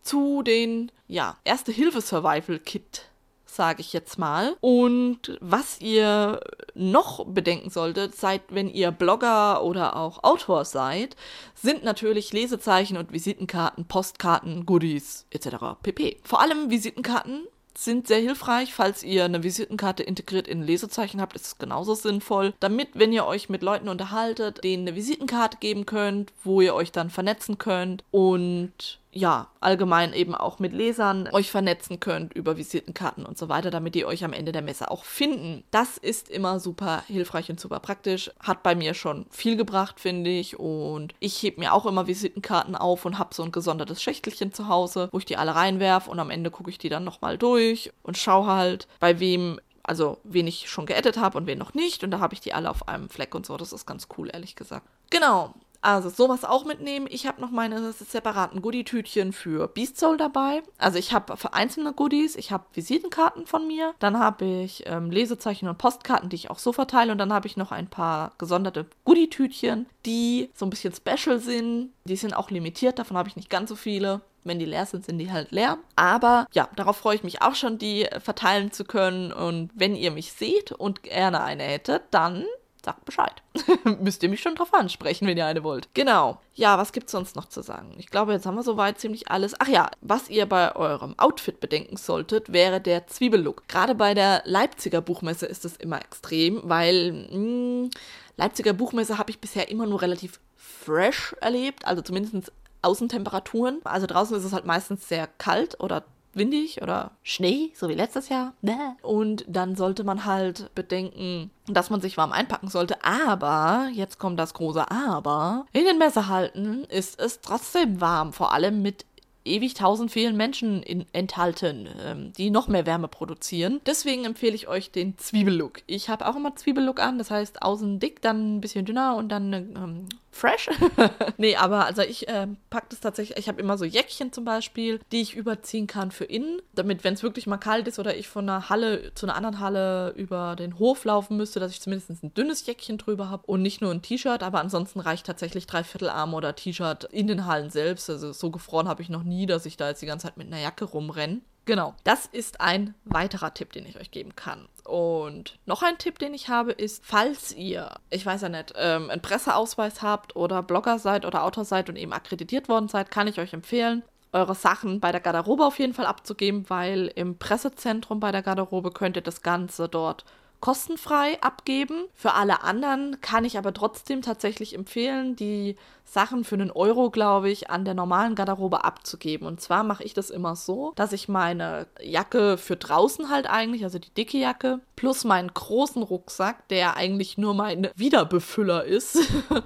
zu 0.08 0.42
den, 0.42 0.92
ja, 1.08 1.38
Erste-Hilfe-Survival-Kit 1.44 3.04
sage 3.46 3.82
ich 3.82 3.92
jetzt 3.92 4.18
mal. 4.18 4.56
Und 4.62 5.38
was 5.42 5.82
ihr 5.82 6.40
noch 6.76 7.26
bedenken 7.26 7.70
solltet, 7.70 8.16
seid, 8.16 8.44
wenn 8.50 8.70
ihr 8.70 8.92
Blogger 8.92 9.64
oder 9.64 9.96
auch 9.96 10.24
Autor 10.24 10.64
seid, 10.64 11.16
sind 11.56 11.84
natürlich 11.84 12.32
Lesezeichen 12.32 12.98
und 12.98 13.12
Visitenkarten, 13.12 13.86
Postkarten, 13.86 14.66
Goodies 14.66 15.26
etc. 15.32 15.48
pp. 15.82 16.18
Vor 16.24 16.40
allem 16.40 16.70
Visitenkarten 16.70 17.48
sind 17.76 18.08
sehr 18.08 18.20
hilfreich. 18.20 18.74
Falls 18.74 19.04
ihr 19.04 19.26
eine 19.26 19.44
Visitenkarte 19.44 20.04
integriert 20.04 20.48
in 20.48 20.64
Lesezeichen 20.64 21.22
habt, 21.22 21.36
ist 21.36 21.46
es 21.46 21.58
genauso 21.58 21.94
sinnvoll. 21.94 22.54
Damit, 22.60 22.90
wenn 22.94 23.14
ihr 23.14 23.26
euch 23.26 23.50
mit 23.50 23.62
Leuten 23.62 23.90
unterhaltet, 23.90 24.64
denen 24.64 24.88
eine 24.88 24.96
Visitenkarte 24.96 25.58
geben 25.60 25.86
könnt, 25.86 26.34
wo 26.44 26.62
ihr 26.62 26.74
euch 26.74 26.92
dann 26.92 27.10
vernetzen 27.10 27.58
könnt 27.58 28.04
und 28.12 29.00
ja, 29.17 29.47
allgemein 29.59 30.13
eben 30.13 30.36
auch 30.36 30.59
mit 30.59 30.74
Lesern 30.74 31.27
euch 31.33 31.50
vernetzen 31.50 32.00
könnt 32.00 32.33
über 32.33 32.55
Visitenkarten 32.55 33.25
und 33.25 33.38
so 33.38 33.50
weiter, 33.50 33.71
damit 33.71 33.95
die 33.95 34.05
euch 34.05 34.24
am 34.24 34.31
Ende 34.31 34.51
der 34.51 34.62
Messe 34.62 34.91
auch 34.91 35.03
finden. 35.03 35.63
Das 35.71 35.97
ist 35.97 36.29
immer 36.29 36.59
super 36.59 37.03
hilfreich 37.07 37.50
und 37.50 37.59
super 37.59 37.79
praktisch. 37.79 38.29
Hat 38.39 38.62
bei 38.62 38.75
mir 38.75 38.93
schon 38.93 39.25
viel 39.31 39.57
gebracht, 39.57 40.00
finde 40.00 40.29
ich. 40.29 40.59
Und 40.59 41.15
ich 41.19 41.41
hebe 41.41 41.59
mir 41.59 41.74
auch 41.74 41.88
immer 41.88 42.05
Visitenkarten 42.05 42.75
auf 42.75 43.05
und 43.05 43.17
habe 43.17 43.33
so 43.33 43.41
ein 43.41 43.51
gesondertes 43.51 44.03
Schächtelchen 44.03 44.53
zu 44.53 44.67
Hause, 44.67 45.09
wo 45.12 45.17
ich 45.17 45.25
die 45.25 45.38
alle 45.38 45.55
reinwerfe 45.55 46.12
und 46.12 46.19
am 46.19 46.29
Ende 46.29 46.51
gucke 46.51 46.69
ich 46.69 46.77
die 46.77 46.89
dann 46.89 47.03
nochmal 47.03 47.39
durch 47.39 47.91
und 48.03 48.17
schaue 48.17 48.45
halt, 48.45 48.88
bei 49.00 49.19
wem 49.19 49.59
also 49.88 50.17
wen 50.25 50.47
ich 50.47 50.69
schon 50.69 50.86
geedit 50.86 51.17
habe 51.17 51.38
und 51.38 51.47
wen 51.47 51.57
noch 51.57 51.74
nicht. 51.74 52.03
Und 52.03 52.12
da 52.12 52.19
habe 52.19 52.33
ich 52.33 52.41
die 52.41 52.53
alle 52.53 52.69
auf 52.69 52.89
einem 52.89 53.09
Fleck 53.09 53.33
und 53.33 53.45
so. 53.45 53.55
Das 53.55 53.71
ist 53.71 53.86
ganz 53.86 54.09
cool, 54.17 54.29
ehrlich 54.31 54.57
gesagt. 54.57 54.86
Genau. 55.09 55.53
Also 55.88 56.10
sowas 56.10 56.44
auch 56.44 56.65
mitnehmen. 56.65 57.08
Ich 57.10 57.27
habe 57.27 57.39
noch 57.39 57.50
meine 57.50 57.94
separaten 57.94 58.62
Goodie-Tütchen 58.62 59.32
für 59.32 59.70
Beast 59.70 59.98
Soul 59.98 60.17
dabei. 60.17 60.62
Also 60.77 61.00
ich 61.00 61.13
habe 61.13 61.34
einzelne 61.53 61.94
Goodies, 61.94 62.36
ich 62.36 62.51
habe 62.51 62.65
Visitenkarten 62.74 63.46
von 63.48 63.65
mir, 63.65 63.94
dann 64.00 64.20
habe 64.20 64.44
ich 64.44 64.84
ähm, 64.86 65.12
Lesezeichen 65.12 65.70
und 65.70 65.77
Postkarten, 65.77 66.27
die 66.27 66.36
ich 66.36 66.50
auch 66.50 66.60
so 66.60 66.74
verteile 66.74 67.13
und 67.13 67.20
dann 67.20 67.32
habe 67.32 67.48
ich 67.48 67.56
noch 67.56 67.72
ein 67.72 67.88
paar 67.88 68.34
gesonderte 68.38 68.86
Goodie-Tütchen, 69.06 69.86
die 70.06 70.50
so 70.53 70.65
ein 70.65 70.70
bisschen 70.70 70.94
special 70.94 71.39
sind. 71.39 71.94
Die 72.03 72.17
sind 72.17 72.34
auch 72.34 72.51
limitiert, 72.51 73.00
davon 73.00 73.15
habe 73.15 73.29
ich 73.29 73.38
nicht 73.38 73.50
ganz 73.50 73.70
so 73.70 73.77
viele. 73.77 74.20
Wenn 74.44 74.60
die 74.60 74.65
leer 74.65 74.86
sind, 74.86 75.06
sind 75.06 75.20
die 75.20 75.32
halt 75.32 75.51
leer. 75.51 75.77
Aber 75.96 76.48
ja, 76.51 76.67
darauf 76.75 76.98
freue 76.98 77.15
ich 77.15 77.24
mich 77.24 77.41
auch 77.41 77.56
schon, 77.56 77.77
die 77.77 78.08
verteilen 78.20 78.74
zu 78.74 78.84
können. 78.84 79.32
Und 79.32 79.72
wenn 79.74 79.96
ihr 79.96 80.12
mich 80.12 80.34
seht 80.34 80.74
und 80.74 81.03
gerne 81.03 81.44
eine 81.44 81.63
hättet, 81.63 82.03
dann 82.12 82.46
sagt 82.88 83.03
Bescheid. 83.03 83.44
Müsst 84.00 84.24
ihr 84.24 84.29
mich 84.29 84.41
schon 84.41 84.56
drauf 84.56 84.74
ansprechen, 84.74 85.27
wenn 85.27 85.38
ihr 85.38 85.46
eine 85.46 85.65
wollt. 85.65 85.89
Genau. 85.94 86.39
Ja, 86.53 86.77
was 86.77 86.94
gibt's 86.94 87.12
sonst 87.12 87.36
noch 87.36 87.50
zu 87.50 87.62
sagen? 87.62 87.96
Ich 87.98 88.08
glaube, 88.08 88.32
jetzt 88.32 88.46
haben 88.46 88.56
wir 88.56 88.63
soweit 88.63 88.98
ziemlich 88.98 89.29
alles. 89.29 89.56
Ach 89.60 89.67
ja, 89.67 89.91
was 90.00 90.29
ihr 90.29 90.46
bei 90.46 90.74
eurem 90.74 91.13
Outfit 91.20 91.60
bedenken 91.60 91.98
solltet, 91.98 92.53
wäre 92.53 92.79
der 92.79 93.06
Zwiebellook. 93.08 93.67
Gerade 93.67 93.94
bei 93.94 94.13
der 94.13 94.41
Leipziger 94.46 95.01
Buchmesse 95.01 95.48
ist 95.48 95.65
es 95.65 95.75
immer 95.75 96.00
extrem, 96.00 96.62
weil 96.63 97.12
mh, 97.12 97.32
hm, 97.32 97.89
Leipziger 98.38 98.72
Buchmesse 98.72 99.17
habe 99.17 99.32
ich 99.32 99.41
bisher 99.41 99.70
immer 99.70 99.86
nur 99.86 100.01
relativ 100.01 100.39
fresh 100.56 101.36
erlebt, 101.41 101.86
also 101.86 102.01
zumindest 102.01 102.53
Außentemperaturen. 102.84 103.82
Also 103.84 104.08
draußen 104.08 104.38
ist 104.38 104.46
es 104.46 104.53
halt 104.53 104.65
meistens 104.65 105.10
sehr 105.10 105.27
kalt 105.27 105.77
oder 105.82 106.06
windig 106.38 106.82
oder 106.82 107.12
Schnee, 107.24 107.72
so 107.74 107.89
wie 107.89 107.94
letztes 107.94 108.29
Jahr. 108.29 108.53
Und 109.01 109.46
dann 109.48 109.75
sollte 109.75 110.03
man 110.03 110.25
halt 110.25 110.74
bedenken, 110.75 111.51
dass 111.67 111.89
man 111.89 112.01
sich 112.01 112.17
warm 112.17 112.32
einpacken 112.32 112.70
sollte. 112.70 113.03
Aber, 113.03 113.89
jetzt 113.94 114.20
kommt 114.20 114.39
das 114.39 114.53
große 114.53 114.89
Aber, 114.89 115.65
in 115.74 115.86
den 115.86 115.98
Messehalten 115.98 116.86
ist 116.86 117.20
es 117.20 117.41
trotzdem 117.41 118.00
warm, 118.01 118.34
vor 118.34 118.53
allem 118.53 118.82
mit 118.82 119.06
ewig 119.48 119.74
tausend 119.74 120.12
vielen 120.12 120.38
Menschen 120.38 120.84
in, 120.84 121.06
enthalten, 121.13 121.88
ähm, 122.03 122.34
die 122.34 122.50
noch 122.50 122.67
mehr 122.67 122.86
Wärme 122.86 123.08
produzieren. 123.08 123.82
Deswegen 123.86 124.25
empfehle 124.25 124.53
ich 124.53 124.67
euch 124.67 124.91
den 124.91 125.17
Zwiebellook. 125.17 125.82
Ich 125.88 126.10
habe 126.10 126.27
auch 126.27 126.36
immer 126.36 126.56
Zwiebellook 126.56 127.00
an, 127.00 127.17
das 127.17 127.32
heißt 127.32 127.62
außen 127.62 128.00
dick, 128.00 128.22
dann 128.22 128.58
ein 128.58 128.62
bisschen 128.62 128.86
dünner 128.86 129.15
und 129.15 129.29
dann 129.29 129.53
ähm, 129.53 130.10
fresh. 130.31 130.69
nee, 131.38 131.55
aber 131.55 131.86
also 131.86 132.01
ich 132.01 132.27
äh, 132.27 132.48
packe 132.69 132.88
das 132.89 133.00
tatsächlich, 133.00 133.38
ich 133.38 133.48
habe 133.48 133.60
immer 133.62 133.77
so 133.77 133.86
Jäckchen 133.86 134.31
zum 134.31 134.46
Beispiel, 134.46 135.00
die 135.12 135.22
ich 135.22 135.36
überziehen 135.36 135.88
kann 135.88 136.12
für 136.12 136.25
innen, 136.25 136.62
damit, 136.74 137.03
wenn 137.03 137.13
es 137.13 137.24
wirklich 137.24 137.48
mal 137.48 137.57
kalt 137.57 137.88
ist 137.88 138.00
oder 138.00 138.15
ich 138.15 138.27
von 138.27 138.48
einer 138.48 138.69
Halle 138.69 139.13
zu 139.15 139.25
einer 139.25 139.36
anderen 139.36 139.60
Halle 139.60 140.13
über 140.15 140.55
den 140.55 140.79
Hof 140.79 141.05
laufen 141.05 141.38
müsste, 141.38 141.60
dass 141.60 141.72
ich 141.72 141.81
zumindest 141.81 142.24
ein 142.24 142.34
dünnes 142.34 142.65
Jäckchen 142.65 142.98
drüber 142.98 143.29
habe 143.29 143.46
und 143.48 143.62
nicht 143.62 143.81
nur 143.81 143.91
ein 143.91 144.01
T-Shirt, 144.01 144.43
aber 144.43 144.60
ansonsten 144.60 145.00
reicht 145.00 145.25
tatsächlich 145.25 145.67
Dreiviertelarm 145.67 146.34
oder 146.34 146.55
T-Shirt 146.55 147.05
in 147.05 147.27
den 147.27 147.46
Hallen 147.46 147.69
selbst. 147.69 148.10
Also 148.10 148.31
so 148.34 148.51
gefroren 148.51 148.88
habe 148.88 149.01
ich 149.01 149.10
noch 149.10 149.24
nie, 149.24 149.46
dass 149.46 149.65
ich 149.65 149.77
da 149.77 149.89
jetzt 149.89 150.01
die 150.01 150.05
ganze 150.05 150.27
Zeit 150.27 150.38
mit 150.38 150.48
einer 150.48 150.62
Jacke 150.62 150.86
rumrenne. 150.86 151.41
Genau, 151.67 151.95
das 152.05 152.27
ist 152.27 152.62
ein 152.62 152.95
weiterer 153.03 153.53
Tipp, 153.53 153.74
den 153.74 153.86
ich 153.86 154.00
euch 154.00 154.09
geben 154.09 154.38
kann. 154.38 154.69
Und 154.86 155.59
noch 155.65 155.83
ein 155.83 155.97
Tipp, 155.97 156.17
den 156.17 156.33
ich 156.33 156.47
habe, 156.47 156.71
ist, 156.71 157.05
falls 157.05 157.53
ihr, 157.53 157.93
ich 158.09 158.25
weiß 158.25 158.43
ja 158.43 158.50
nicht, 158.50 158.74
ähm, 158.77 159.09
einen 159.09 159.21
Presseausweis 159.21 160.01
habt 160.01 160.38
oder 160.38 160.63
Blogger 160.63 160.97
seid 160.97 161.25
oder 161.25 161.43
Autor 161.43 161.65
seid 161.65 161.89
und 161.89 161.97
eben 161.97 162.13
akkreditiert 162.13 162.69
worden 162.69 162.88
seid, 162.88 163.12
kann 163.12 163.27
ich 163.27 163.38
euch 163.38 163.51
empfehlen, 163.51 164.03
eure 164.31 164.55
Sachen 164.55 165.01
bei 165.01 165.12
der 165.12 165.19
Garderobe 165.19 165.65
auf 165.65 165.77
jeden 165.77 165.93
Fall 165.93 166.05
abzugeben, 166.05 166.69
weil 166.69 167.12
im 167.15 167.38
Pressezentrum 167.38 168.21
bei 168.21 168.31
der 168.31 168.43
Garderobe 168.43 168.91
könnt 168.91 169.17
ihr 169.17 169.21
das 169.21 169.41
Ganze 169.41 169.89
dort 169.89 170.24
kostenfrei 170.60 171.42
abgeben. 171.42 172.06
Für 172.14 172.34
alle 172.34 172.64
anderen 172.64 173.22
kann 173.22 173.46
ich 173.46 173.58
aber 173.58 173.74
trotzdem 173.74 174.22
tatsächlich 174.22 174.74
empfehlen, 174.76 175.36
die 175.36 175.76
Sachen 176.04 176.46
für 176.46 176.56
einen 176.56 176.72
Euro, 176.72 177.12
glaube 177.12 177.50
ich, 177.50 177.70
an 177.70 177.84
der 177.84 177.94
normalen 177.94 178.34
Garderobe 178.34 178.86
abzugeben. 178.86 179.46
Und 179.46 179.60
zwar 179.60 179.84
mache 179.84 180.04
ich 180.04 180.14
das 180.14 180.30
immer 180.30 180.56
so, 180.56 180.94
dass 180.96 181.12
ich 181.12 181.28
meine 181.28 181.88
Jacke 182.02 182.58
für 182.58 182.78
draußen 182.78 183.30
halt 183.30 183.50
eigentlich, 183.50 183.84
also 183.84 184.00
die 184.00 184.14
dicke 184.14 184.38
Jacke, 184.38 184.80
plus 184.96 185.26
meinen 185.26 185.54
großen 185.54 186.02
Rucksack, 186.02 186.68
der 186.70 186.96
eigentlich 186.96 187.38
nur 187.38 187.54
mein 187.54 187.90
Wiederbefüller 187.96 188.86
ist, 188.86 189.20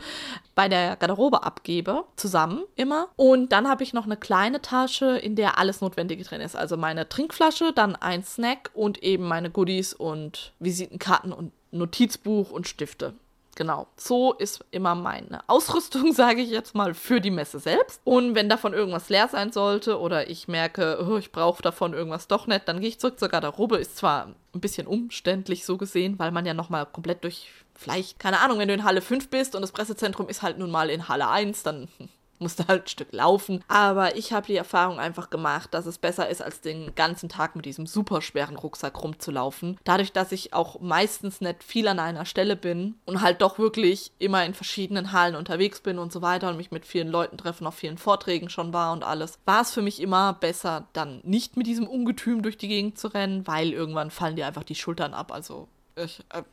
bei 0.61 0.69
der 0.69 0.95
Garderobe 0.95 1.41
abgebe, 1.41 2.03
zusammen 2.17 2.61
immer. 2.75 3.07
Und 3.15 3.51
dann 3.51 3.67
habe 3.67 3.81
ich 3.81 3.93
noch 3.93 4.05
eine 4.05 4.15
kleine 4.15 4.61
Tasche, 4.61 5.17
in 5.17 5.35
der 5.35 5.57
alles 5.57 5.81
Notwendige 5.81 6.23
drin 6.23 6.39
ist. 6.39 6.55
Also 6.55 6.77
meine 6.77 7.09
Trinkflasche, 7.09 7.73
dann 7.73 7.95
ein 7.95 8.23
Snack 8.23 8.69
und 8.75 9.01
eben 9.01 9.27
meine 9.27 9.49
Goodies 9.49 9.95
und 9.95 10.53
Visitenkarten 10.59 11.33
und 11.33 11.51
Notizbuch 11.71 12.51
und 12.51 12.67
Stifte. 12.67 13.15
Genau, 13.55 13.87
so 13.97 14.33
ist 14.33 14.63
immer 14.69 14.93
meine 14.93 15.41
Ausrüstung, 15.47 16.13
sage 16.13 16.41
ich 16.41 16.51
jetzt 16.51 16.75
mal, 16.75 16.93
für 16.93 17.19
die 17.19 17.31
Messe 17.31 17.57
selbst. 17.57 17.99
Und 18.03 18.35
wenn 18.35 18.47
davon 18.47 18.73
irgendwas 18.73 19.09
leer 19.09 19.29
sein 19.29 19.51
sollte 19.51 19.99
oder 19.99 20.29
ich 20.29 20.47
merke, 20.47 21.03
oh, 21.09 21.17
ich 21.17 21.31
brauche 21.31 21.63
davon 21.63 21.93
irgendwas 21.93 22.27
doch 22.27 22.45
nicht, 22.45 22.67
dann 22.67 22.81
gehe 22.81 22.89
ich 22.89 22.99
zurück 22.99 23.19
zur 23.19 23.29
Garderobe. 23.29 23.77
Ist 23.77 23.97
zwar 23.97 24.27
ein 24.53 24.61
bisschen 24.61 24.85
umständlich 24.85 25.65
so 25.65 25.77
gesehen, 25.77 26.19
weil 26.19 26.31
man 26.31 26.45
ja 26.45 26.53
nochmal 26.53 26.85
komplett 26.85 27.23
durch, 27.23 27.49
vielleicht, 27.75 28.19
keine 28.19 28.39
Ahnung, 28.39 28.59
wenn 28.59 28.67
du 28.67 28.73
in 28.73 28.83
Halle 28.83 29.01
5 29.01 29.29
bist 29.29 29.55
und 29.55 29.61
das 29.61 29.71
Pressezentrum 29.71 30.29
ist 30.29 30.41
halt 30.41 30.57
nun 30.57 30.71
mal 30.71 30.89
in 30.89 31.07
Halle 31.07 31.29
1, 31.29 31.63
dann 31.63 31.87
musste 32.41 32.67
halt 32.67 32.83
ein 32.83 32.87
Stück 32.87 33.11
laufen. 33.11 33.63
Aber 33.67 34.15
ich 34.15 34.33
habe 34.33 34.47
die 34.47 34.55
Erfahrung 34.55 34.99
einfach 34.99 35.29
gemacht, 35.29 35.73
dass 35.73 35.85
es 35.85 35.97
besser 35.97 36.27
ist, 36.27 36.41
als 36.41 36.61
den 36.61 36.93
ganzen 36.95 37.29
Tag 37.29 37.55
mit 37.55 37.65
diesem 37.65 37.85
super 37.85 38.21
schweren 38.21 38.55
Rucksack 38.55 39.01
rumzulaufen. 39.01 39.77
Dadurch, 39.83 40.11
dass 40.11 40.31
ich 40.31 40.53
auch 40.53 40.79
meistens 40.81 41.39
nicht 41.39 41.63
viel 41.63 41.87
an 41.87 41.99
einer 41.99 42.25
Stelle 42.25 42.55
bin 42.55 42.95
und 43.05 43.21
halt 43.21 43.41
doch 43.41 43.59
wirklich 43.59 44.11
immer 44.19 44.43
in 44.43 44.53
verschiedenen 44.53 45.11
Hallen 45.11 45.35
unterwegs 45.35 45.81
bin 45.81 45.99
und 45.99 46.11
so 46.11 46.21
weiter 46.21 46.49
und 46.49 46.57
mich 46.57 46.71
mit 46.71 46.85
vielen 46.85 47.09
Leuten 47.09 47.37
treffen, 47.37 47.67
auf 47.67 47.75
vielen 47.75 47.97
Vorträgen 47.97 48.49
schon 48.49 48.73
war 48.73 48.91
und 48.91 49.03
alles, 49.03 49.37
war 49.45 49.61
es 49.61 49.71
für 49.71 49.81
mich 49.81 50.01
immer 50.01 50.33
besser, 50.33 50.87
dann 50.93 51.21
nicht 51.23 51.57
mit 51.57 51.67
diesem 51.67 51.87
Ungetüm 51.87 52.41
durch 52.41 52.57
die 52.57 52.67
Gegend 52.67 52.97
zu 52.97 53.07
rennen, 53.09 53.45
weil 53.45 53.71
irgendwann 53.71 54.11
fallen 54.11 54.35
dir 54.35 54.47
einfach 54.47 54.63
die 54.63 54.75
Schultern 54.75 55.13
ab. 55.13 55.31
Also 55.31 55.67
ich, 55.95 56.23
äh, 56.29 56.43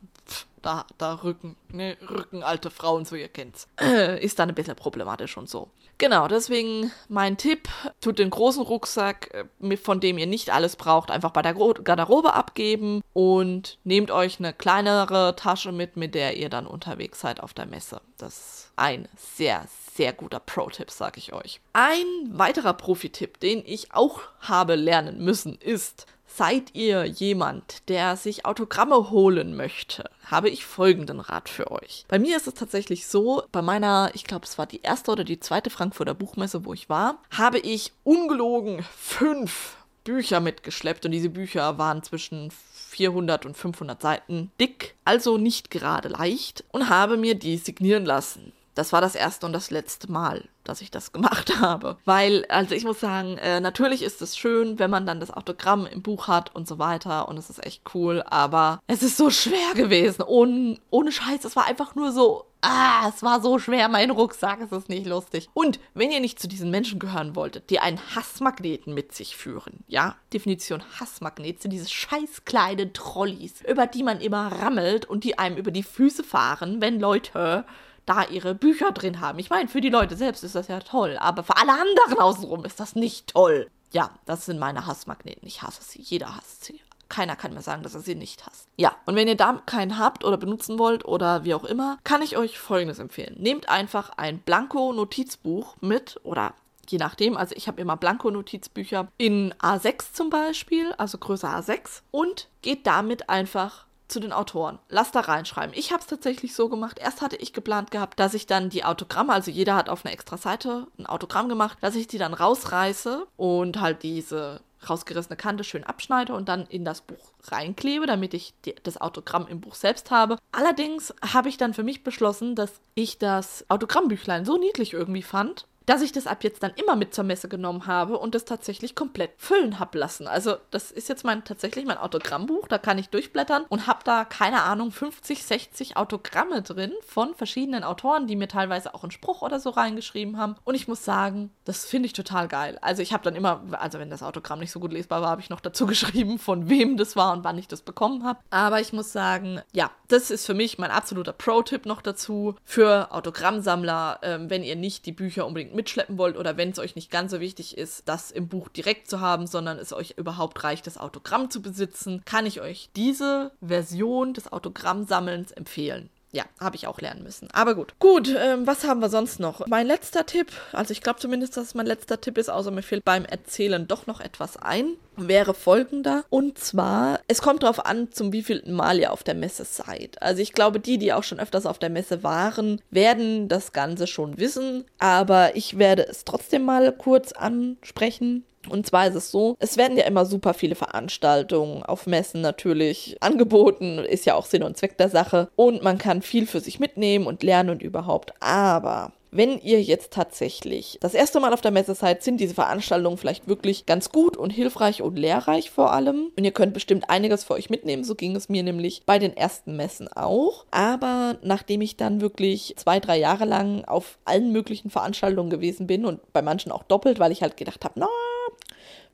da, 0.61 0.85
da 0.97 1.15
Rücken, 1.23 1.55
ne, 1.71 1.97
Rücken, 2.09 2.43
alte 2.43 2.69
Frauen, 2.69 3.05
so 3.05 3.15
ihr 3.15 3.29
kennt's. 3.29 3.67
Ist 4.19 4.39
dann 4.39 4.49
ein 4.49 4.55
bisschen 4.55 4.75
problematisch 4.75 5.37
und 5.37 5.49
so. 5.49 5.69
Genau, 5.99 6.29
deswegen 6.29 6.93
mein 7.09 7.35
Tipp, 7.35 7.67
tut 7.99 8.19
den 8.19 8.29
großen 8.29 8.63
Rucksack, 8.63 9.45
äh, 9.61 9.77
von 9.77 9.99
dem 9.99 10.17
ihr 10.17 10.27
nicht 10.27 10.49
alles 10.49 10.77
braucht, 10.77 11.11
einfach 11.11 11.31
bei 11.31 11.41
der 11.41 11.53
Garderobe 11.53 12.33
abgeben 12.33 13.01
und 13.11 13.77
nehmt 13.83 14.09
euch 14.09 14.39
eine 14.39 14.53
kleinere 14.53 15.35
Tasche 15.35 15.73
mit, 15.73 15.97
mit 15.97 16.15
der 16.15 16.37
ihr 16.37 16.49
dann 16.49 16.67
unterwegs 16.67 17.19
seid 17.19 17.41
auf 17.41 17.53
der 17.53 17.65
Messe. 17.65 17.99
Das 18.17 18.37
ist 18.37 18.71
ein 18.77 19.09
sehr, 19.17 19.65
sehr 19.93 20.13
guter 20.13 20.39
Pro-Tipp, 20.39 20.89
sag 20.89 21.17
ich 21.17 21.33
euch. 21.33 21.59
Ein 21.73 22.05
weiterer 22.29 22.73
Profi-Tipp, 22.73 23.41
den 23.41 23.61
ich 23.65 23.93
auch 23.93 24.21
habe 24.39 24.75
lernen 24.75 25.21
müssen, 25.21 25.57
ist, 25.57 26.05
Seid 26.33 26.75
ihr 26.75 27.05
jemand, 27.05 27.89
der 27.89 28.15
sich 28.15 28.45
Autogramme 28.45 29.09
holen 29.09 29.57
möchte, 29.57 30.09
habe 30.25 30.49
ich 30.49 30.65
folgenden 30.65 31.19
Rat 31.19 31.49
für 31.49 31.71
euch. 31.71 32.05
Bei 32.07 32.19
mir 32.19 32.37
ist 32.37 32.47
es 32.47 32.53
tatsächlich 32.53 33.07
so, 33.07 33.43
bei 33.51 33.61
meiner, 33.61 34.11
ich 34.13 34.23
glaube, 34.23 34.45
es 34.45 34.57
war 34.57 34.65
die 34.65 34.81
erste 34.81 35.11
oder 35.11 35.23
die 35.23 35.39
zweite 35.39 35.69
Frankfurter 35.69 36.13
Buchmesse, 36.13 36.63
wo 36.65 36.73
ich 36.73 36.87
war, 36.87 37.17
habe 37.31 37.59
ich 37.59 37.91
ungelogen 38.03 38.85
fünf 38.95 39.75
Bücher 40.03 40.39
mitgeschleppt 40.39 41.05
und 41.05 41.11
diese 41.11 41.29
Bücher 41.29 41.77
waren 41.77 42.03
zwischen 42.03 42.51
400 42.89 43.45
und 43.45 43.57
500 43.57 44.01
Seiten 44.01 44.51
dick, 44.59 44.95
also 45.05 45.37
nicht 45.37 45.71
gerade 45.71 46.09
leicht 46.09 46.63
und 46.71 46.89
habe 46.89 47.17
mir 47.17 47.35
die 47.35 47.57
signieren 47.57 48.05
lassen. 48.05 48.53
Das 48.75 48.93
war 48.93 49.01
das 49.01 49.15
erste 49.15 49.45
und 49.45 49.53
das 49.53 49.71
letzte 49.71 50.11
Mal, 50.11 50.47
dass 50.69 50.81
ich 50.81 50.91
das 50.91 51.11
gemacht 51.11 51.53
habe. 51.59 51.97
Weil, 52.05 52.45
also 52.47 52.75
ich 52.75 52.85
muss 52.85 52.99
sagen, 52.99 53.37
äh, 53.37 53.59
natürlich 53.59 54.03
ist 54.03 54.21
es 54.21 54.37
schön, 54.37 54.79
wenn 54.79 54.89
man 54.89 55.05
dann 55.05 55.19
das 55.19 55.31
Autogramm 55.31 55.85
im 55.85 56.01
Buch 56.01 56.27
hat 56.27 56.55
und 56.55 56.67
so 56.67 56.79
weiter 56.79 57.27
und 57.27 57.37
es 57.37 57.49
ist 57.49 57.65
echt 57.65 57.81
cool, 57.93 58.23
aber 58.25 58.79
es 58.87 59.03
ist 59.03 59.17
so 59.17 59.29
schwer 59.29 59.73
gewesen. 59.75 60.21
Ohne, 60.21 60.77
ohne 60.89 61.11
Scheiß, 61.11 61.43
es 61.43 61.55
war 61.55 61.65
einfach 61.65 61.95
nur 61.95 62.11
so, 62.11 62.45
ah, 62.61 63.09
es 63.09 63.23
war 63.23 63.41
so 63.41 63.59
schwer, 63.59 63.89
mein 63.89 64.11
Rucksack, 64.11 64.59
es 64.61 64.71
ist 64.71 64.89
nicht 64.89 65.07
lustig. 65.07 65.49
Und 65.53 65.79
wenn 65.93 66.11
ihr 66.11 66.19
nicht 66.19 66.39
zu 66.39 66.47
diesen 66.47 66.71
Menschen 66.71 66.99
gehören 66.99 67.35
wolltet, 67.35 67.69
die 67.69 67.79
einen 67.79 67.99
Hassmagneten 68.15 68.93
mit 68.93 69.13
sich 69.13 69.35
führen, 69.35 69.83
ja, 69.87 70.15
Definition 70.33 70.83
Hassmagnet 70.99 71.61
sind 71.61 71.71
diese 71.71 71.89
scheiß 71.89 72.45
kleinen 72.45 72.93
Trolleys, 72.93 73.61
über 73.67 73.87
die 73.87 74.03
man 74.03 74.21
immer 74.21 74.51
rammelt 74.61 75.05
und 75.05 75.23
die 75.23 75.37
einem 75.37 75.57
über 75.57 75.71
die 75.71 75.83
Füße 75.83 76.23
fahren, 76.23 76.81
wenn 76.81 76.99
Leute 76.99 77.65
da 78.09 78.23
ihre 78.23 78.55
Bücher 78.55 78.91
drin 78.91 79.21
haben. 79.21 79.39
Ich 79.39 79.49
meine, 79.49 79.67
für 79.67 79.81
die 79.81 79.89
Leute 79.89 80.15
selbst 80.15 80.43
ist 80.43 80.55
das 80.55 80.67
ja 80.67 80.79
toll, 80.79 81.17
aber 81.19 81.43
für 81.43 81.57
alle 81.57 81.73
anderen 81.73 82.19
außenrum 82.19 82.65
ist 82.65 82.79
das 82.79 82.95
nicht 82.95 83.27
toll. 83.27 83.69
Ja, 83.91 84.11
das 84.25 84.45
sind 84.45 84.59
meine 84.59 84.85
Hassmagneten. 84.85 85.47
Ich 85.47 85.61
hasse 85.61 85.83
sie. 85.83 86.01
Jeder 86.01 86.35
hasst 86.35 86.65
sie. 86.65 86.81
Keiner 87.07 87.35
kann 87.35 87.53
mir 87.53 87.61
sagen, 87.61 87.81
dass 87.81 87.95
er 87.95 88.01
sie 88.01 88.15
nicht 88.15 88.45
hasst. 88.45 88.67
Ja, 88.77 88.95
und 89.05 89.15
wenn 89.15 89.27
ihr 89.27 89.35
da 89.35 89.61
keinen 89.65 89.97
habt 89.97 90.23
oder 90.23 90.37
benutzen 90.37 90.77
wollt 90.77 91.05
oder 91.05 91.43
wie 91.43 91.55
auch 91.55 91.63
immer, 91.63 91.97
kann 92.03 92.21
ich 92.21 92.37
euch 92.37 92.59
Folgendes 92.59 92.99
empfehlen. 92.99 93.35
Nehmt 93.39 93.67
einfach 93.67 94.11
ein 94.17 94.39
Blanko-Notizbuch 94.39 95.77
mit 95.81 96.19
oder 96.23 96.53
je 96.87 96.99
nachdem. 96.99 97.35
Also 97.35 97.55
ich 97.55 97.67
habe 97.67 97.81
immer 97.81 97.97
Blanko-Notizbücher 97.97 99.07
in 99.17 99.53
A6 99.55 100.13
zum 100.13 100.29
Beispiel, 100.29 100.93
also 100.93 101.17
Größe 101.17 101.47
A6 101.47 102.01
und 102.11 102.47
geht 102.61 102.85
damit 102.85 103.29
einfach 103.29 103.85
zu 104.09 104.19
den 104.19 104.33
Autoren. 104.33 104.79
Lass 104.89 105.11
da 105.11 105.21
reinschreiben. 105.21 105.75
Ich 105.77 105.91
habe 105.91 106.01
es 106.01 106.07
tatsächlich 106.07 106.55
so 106.55 106.69
gemacht. 106.69 106.99
Erst 106.99 107.21
hatte 107.21 107.35
ich 107.35 107.53
geplant 107.53 107.91
gehabt, 107.91 108.19
dass 108.19 108.33
ich 108.33 108.45
dann 108.45 108.69
die 108.69 108.83
Autogramme, 108.83 109.33
also 109.33 109.51
jeder 109.51 109.75
hat 109.75 109.89
auf 109.89 110.05
einer 110.05 110.13
extra 110.13 110.37
Seite 110.37 110.87
ein 110.97 111.05
Autogramm 111.05 111.49
gemacht, 111.49 111.77
dass 111.81 111.95
ich 111.95 112.07
die 112.07 112.17
dann 112.17 112.33
rausreiße 112.33 113.27
und 113.37 113.79
halt 113.79 114.03
diese 114.03 114.61
rausgerissene 114.87 115.35
Kante 115.35 115.63
schön 115.63 115.83
abschneide 115.83 116.33
und 116.33 116.47
dann 116.47 116.65
in 116.67 116.85
das 116.85 117.01
Buch 117.01 117.33
reinklebe, 117.45 118.05
damit 118.05 118.33
ich 118.33 118.53
die, 118.65 118.75
das 118.83 118.99
Autogramm 118.99 119.47
im 119.47 119.61
Buch 119.61 119.75
selbst 119.75 120.11
habe. 120.11 120.37
Allerdings 120.51 121.13
habe 121.21 121.49
ich 121.49 121.57
dann 121.57 121.73
für 121.73 121.83
mich 121.83 122.03
beschlossen, 122.03 122.55
dass 122.55 122.79
ich 122.95 123.17
das 123.17 123.65
Autogrammbüchlein 123.69 124.45
so 124.45 124.57
niedlich 124.57 124.93
irgendwie 124.93 125.23
fand, 125.23 125.67
dass 125.89 126.03
ich 126.03 126.11
das 126.11 126.27
ab 126.27 126.43
jetzt 126.43 126.61
dann 126.61 126.73
immer 126.75 126.95
mit 126.95 127.15
zur 127.15 127.23
Messe 127.23 127.49
genommen 127.49 127.87
habe 127.87 128.19
und 128.19 128.35
das 128.35 128.45
tatsächlich 128.45 128.93
komplett 128.93 129.31
füllen 129.37 129.79
habe 129.79 129.97
lassen. 129.97 130.27
Also 130.27 130.57
das 130.69 130.91
ist 130.91 131.09
jetzt 131.09 131.25
mein 131.25 131.43
tatsächlich 131.43 131.83
mein 131.83 131.97
Autogrammbuch, 131.97 132.67
da 132.67 132.77
kann 132.77 132.99
ich 132.99 133.09
durchblättern 133.09 133.65
und 133.69 133.87
habe 133.87 134.01
da 134.03 134.23
keine 134.23 134.61
Ahnung 134.61 134.91
50, 134.91 135.43
60 135.43 135.97
Autogramme 135.97 136.61
drin 136.61 136.91
von 137.07 137.33
verschiedenen 137.33 137.83
Autoren, 137.83 138.27
die 138.27 138.35
mir 138.35 138.47
teilweise 138.47 138.93
auch 138.93 139.01
einen 139.01 139.09
Spruch 139.09 139.41
oder 139.41 139.59
so 139.59 139.71
reingeschrieben 139.71 140.37
haben. 140.37 140.57
Und 140.63 140.75
ich 140.75 140.87
muss 140.87 141.03
sagen, 141.03 141.49
das 141.65 141.85
finde 141.85 142.05
ich 142.05 142.13
total 142.13 142.47
geil. 142.47 142.77
Also 142.81 143.01
ich 143.01 143.11
habe 143.11 143.23
dann 143.23 143.35
immer, 143.35 143.63
also 143.71 143.97
wenn 143.97 144.11
das 144.11 144.21
Autogramm 144.21 144.59
nicht 144.59 144.71
so 144.71 144.79
gut 144.79 144.93
lesbar 144.93 145.23
war, 145.23 145.31
habe 145.31 145.41
ich 145.41 145.49
noch 145.49 145.59
dazu 145.59 145.87
geschrieben, 145.87 146.37
von 146.37 146.69
wem 146.69 146.97
das 146.97 147.15
war 147.15 147.33
und 147.33 147.43
wann 147.43 147.57
ich 147.57 147.67
das 147.67 147.81
bekommen 147.81 148.23
habe. 148.23 148.39
Aber 148.51 148.79
ich 148.79 148.93
muss 148.93 149.11
sagen, 149.11 149.61
ja, 149.73 149.89
das 150.09 150.31
ist 150.31 150.45
für 150.45 150.53
mich 150.53 150.77
mein 150.77 150.91
absoluter 150.91 151.33
Pro-Tipp 151.33 151.85
noch 151.85 152.01
dazu 152.01 152.55
für 152.65 153.11
Autogrammsammler, 153.11 154.19
ähm, 154.23 154.49
wenn 154.49 154.63
ihr 154.63 154.75
nicht 154.75 155.05
die 155.05 155.11
Bücher 155.11 155.45
unbedingt 155.45 155.75
mitschleppen 155.75 156.17
wollt 156.17 156.35
oder 156.35 156.57
wenn 156.57 156.71
es 156.71 156.79
euch 156.79 156.95
nicht 156.95 157.11
ganz 157.11 157.31
so 157.31 157.39
wichtig 157.39 157.77
ist, 157.77 158.09
das 158.09 158.31
im 158.31 158.47
Buch 158.47 158.69
direkt 158.69 159.09
zu 159.09 159.21
haben, 159.21 159.47
sondern 159.47 159.77
es 159.77 159.93
euch 159.93 160.15
überhaupt 160.17 160.63
reicht, 160.63 160.87
das 160.87 160.97
Autogramm 160.97 161.49
zu 161.49 161.61
besitzen, 161.61 162.23
kann 162.25 162.45
ich 162.45 162.59
euch 162.59 162.89
diese 162.95 163.51
Version 163.61 164.33
des 164.33 164.51
Autogrammsammelns 164.51 165.51
empfehlen 165.51 166.09
ja, 166.31 166.43
habe 166.59 166.75
ich 166.75 166.85
auch 166.85 167.01
lernen 167.01 167.23
müssen. 167.23 167.49
Aber 167.53 167.73
gut. 167.73 167.95
Gut, 167.99 168.33
ähm, 168.37 168.67
was 168.67 168.83
haben 168.83 168.99
wir 168.99 169.09
sonst 169.09 169.39
noch? 169.39 169.65
Mein 169.67 169.87
letzter 169.87 170.25
Tipp, 170.25 170.51
also 170.73 170.91
ich 170.91 171.01
glaube 171.01 171.19
zumindest, 171.19 171.57
dass 171.57 171.65
es 171.65 171.73
mein 171.73 171.87
letzter 171.87 172.21
Tipp 172.21 172.37
ist, 172.37 172.49
außer 172.49 172.71
mir 172.71 172.83
fehlt 172.83 173.03
beim 173.03 173.25
Erzählen 173.25 173.87
doch 173.87 174.05
noch 174.05 174.21
etwas 174.21 174.57
ein, 174.57 174.93
wäre 175.17 175.53
folgender. 175.53 176.23
Und 176.29 176.59
zwar, 176.59 177.19
es 177.27 177.41
kommt 177.41 177.63
darauf 177.63 177.85
an, 177.85 178.11
zum 178.11 178.31
wievielten 178.31 178.73
Mal 178.73 178.99
ihr 178.99 179.11
auf 179.11 179.23
der 179.23 179.33
Messe 179.33 179.65
seid. 179.65 180.21
Also 180.21 180.41
ich 180.41 180.53
glaube, 180.53 180.79
die, 180.79 180.99
die 180.99 181.13
auch 181.13 181.23
schon 181.23 181.39
öfters 181.39 181.65
auf 181.65 181.79
der 181.79 181.89
Messe 181.89 182.23
waren, 182.23 182.79
werden 182.91 183.47
das 183.47 183.73
Ganze 183.73 184.05
schon 184.05 184.37
wissen. 184.37 184.85
Aber 184.99 185.55
ich 185.55 185.79
werde 185.79 186.07
es 186.07 186.25
trotzdem 186.25 186.63
mal 186.63 186.91
kurz 186.91 187.31
ansprechen. 187.31 188.45
Und 188.69 188.85
zwar 188.85 189.07
ist 189.07 189.15
es 189.15 189.31
so, 189.31 189.55
es 189.59 189.77
werden 189.77 189.97
ja 189.97 190.05
immer 190.05 190.25
super 190.25 190.53
viele 190.53 190.75
Veranstaltungen 190.75 191.83
auf 191.83 192.07
Messen 192.07 192.41
natürlich 192.41 193.17
angeboten, 193.21 193.99
ist 193.99 194.25
ja 194.25 194.35
auch 194.35 194.45
Sinn 194.45 194.63
und 194.63 194.77
Zweck 194.77 194.97
der 194.97 195.09
Sache. 195.09 195.49
Und 195.55 195.83
man 195.83 195.97
kann 195.97 196.21
viel 196.21 196.47
für 196.47 196.59
sich 196.59 196.79
mitnehmen 196.79 197.27
und 197.27 197.43
lernen 197.43 197.69
und 197.71 197.83
überhaupt. 197.83 198.33
Aber 198.39 199.11
wenn 199.31 199.59
ihr 199.59 199.81
jetzt 199.81 200.11
tatsächlich 200.11 200.97
das 201.01 201.13
erste 201.13 201.39
Mal 201.39 201.53
auf 201.53 201.61
der 201.61 201.71
Messe 201.71 201.93
seid, 201.93 202.23
sind 202.23 202.39
diese 202.39 202.55
Veranstaltungen 202.55 203.17
vielleicht 203.17 203.47
wirklich 203.47 203.85
ganz 203.85 204.11
gut 204.11 204.37
und 204.37 204.49
hilfreich 204.49 205.01
und 205.01 205.17
lehrreich 205.17 205.69
vor 205.69 205.93
allem. 205.93 206.31
Und 206.35 206.43
ihr 206.43 206.51
könnt 206.51 206.73
bestimmt 206.73 207.09
einiges 207.09 207.43
für 207.43 207.53
euch 207.53 207.69
mitnehmen. 207.69 208.03
So 208.03 208.15
ging 208.15 208.35
es 208.35 208.49
mir 208.49 208.63
nämlich 208.63 209.03
bei 209.05 209.19
den 209.19 209.35
ersten 209.37 209.75
Messen 209.75 210.07
auch. 210.07 210.65
Aber 210.71 211.37
nachdem 211.43 211.81
ich 211.81 211.95
dann 211.95 212.21
wirklich 212.21 212.73
zwei, 212.77 212.99
drei 212.99 213.19
Jahre 213.19 213.45
lang 213.45 213.85
auf 213.85 214.17
allen 214.25 214.51
möglichen 214.51 214.89
Veranstaltungen 214.89 215.49
gewesen 215.49 215.85
bin 215.85 216.05
und 216.05 216.33
bei 216.33 216.41
manchen 216.41 216.71
auch 216.71 216.83
doppelt, 216.83 217.19
weil 217.19 217.31
ich 217.31 217.43
halt 217.43 217.55
gedacht 217.55 217.85
habe, 217.85 217.99
na, 217.99 218.07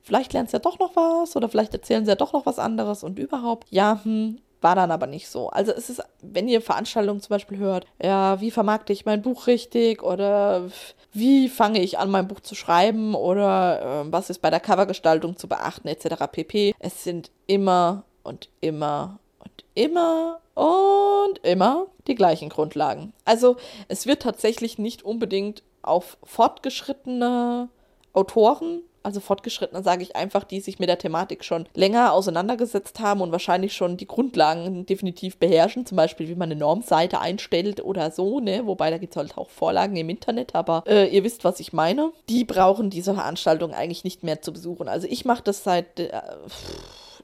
vielleicht 0.06 0.32
lernst 0.32 0.52
du 0.52 0.56
ja 0.56 0.60
doch 0.60 0.78
noch 0.78 0.94
was 0.94 1.36
oder 1.36 1.48
vielleicht 1.48 1.74
erzählen 1.74 2.04
sie 2.04 2.10
ja 2.10 2.16
doch 2.16 2.32
noch 2.32 2.46
was 2.46 2.60
anderes 2.60 3.02
und 3.02 3.18
überhaupt, 3.18 3.66
ja, 3.70 4.00
hm, 4.02 4.38
war 4.60 4.76
dann 4.76 4.90
aber 4.90 5.06
nicht 5.06 5.28
so. 5.28 5.48
Also 5.50 5.72
es 5.72 5.90
ist, 5.90 6.02
wenn 6.22 6.48
ihr 6.48 6.62
Veranstaltungen 6.62 7.20
zum 7.20 7.30
Beispiel 7.30 7.58
hört, 7.58 7.86
ja, 8.02 8.40
wie 8.40 8.50
vermarkte 8.50 8.92
ich 8.92 9.04
mein 9.04 9.20
Buch 9.20 9.48
richtig 9.48 10.02
oder 10.02 10.68
wie 11.12 11.48
fange 11.48 11.80
ich 11.80 11.98
an, 11.98 12.10
mein 12.10 12.28
Buch 12.28 12.40
zu 12.40 12.54
schreiben 12.54 13.14
oder 13.14 14.04
äh, 14.06 14.12
was 14.12 14.30
ist 14.30 14.40
bei 14.40 14.50
der 14.50 14.60
Covergestaltung 14.60 15.36
zu 15.36 15.48
beachten 15.48 15.88
etc. 15.88 16.24
pp. 16.30 16.74
Es 16.78 17.02
sind 17.02 17.30
immer 17.46 18.04
und 18.22 18.48
immer 18.60 19.18
und 19.40 19.64
immer 19.74 20.40
und 20.54 21.38
immer 21.42 21.86
die 22.06 22.14
gleichen 22.14 22.48
Grundlagen. 22.48 23.12
Also 23.24 23.56
es 23.88 24.06
wird 24.06 24.22
tatsächlich 24.22 24.78
nicht 24.78 25.02
unbedingt 25.02 25.62
auf 25.82 26.16
fortgeschrittene 26.22 27.68
Autoren 28.12 28.82
also 29.06 29.20
fortgeschrittene 29.20 29.82
sage 29.82 30.02
ich 30.02 30.16
einfach, 30.16 30.44
die 30.44 30.60
sich 30.60 30.78
mit 30.80 30.88
der 30.88 30.98
Thematik 30.98 31.44
schon 31.44 31.66
länger 31.74 32.12
auseinandergesetzt 32.12 32.98
haben 32.98 33.20
und 33.20 33.30
wahrscheinlich 33.30 33.72
schon 33.72 33.96
die 33.96 34.06
Grundlagen 34.06 34.84
definitiv 34.84 35.38
beherrschen, 35.38 35.86
zum 35.86 35.96
Beispiel 35.96 36.28
wie 36.28 36.34
man 36.34 36.50
eine 36.50 36.58
Normseite 36.58 37.20
einstellt 37.20 37.82
oder 37.84 38.10
so, 38.10 38.40
ne? 38.40 38.66
Wobei 38.66 38.90
da 38.90 38.98
gibt 38.98 39.12
es 39.12 39.16
halt 39.16 39.38
auch 39.38 39.48
Vorlagen 39.48 39.96
im 39.96 40.08
Internet, 40.08 40.54
aber 40.56 40.82
äh, 40.86 41.06
ihr 41.08 41.22
wisst, 41.22 41.44
was 41.44 41.60
ich 41.60 41.72
meine. 41.72 42.10
Die 42.28 42.44
brauchen 42.44 42.90
diese 42.90 43.14
Veranstaltung 43.14 43.72
eigentlich 43.72 44.02
nicht 44.02 44.24
mehr 44.24 44.42
zu 44.42 44.52
besuchen. 44.52 44.88
Also 44.88 45.06
ich 45.08 45.24
mache 45.24 45.44
das 45.44 45.62
seit. 45.62 46.00
Äh, 46.00 46.10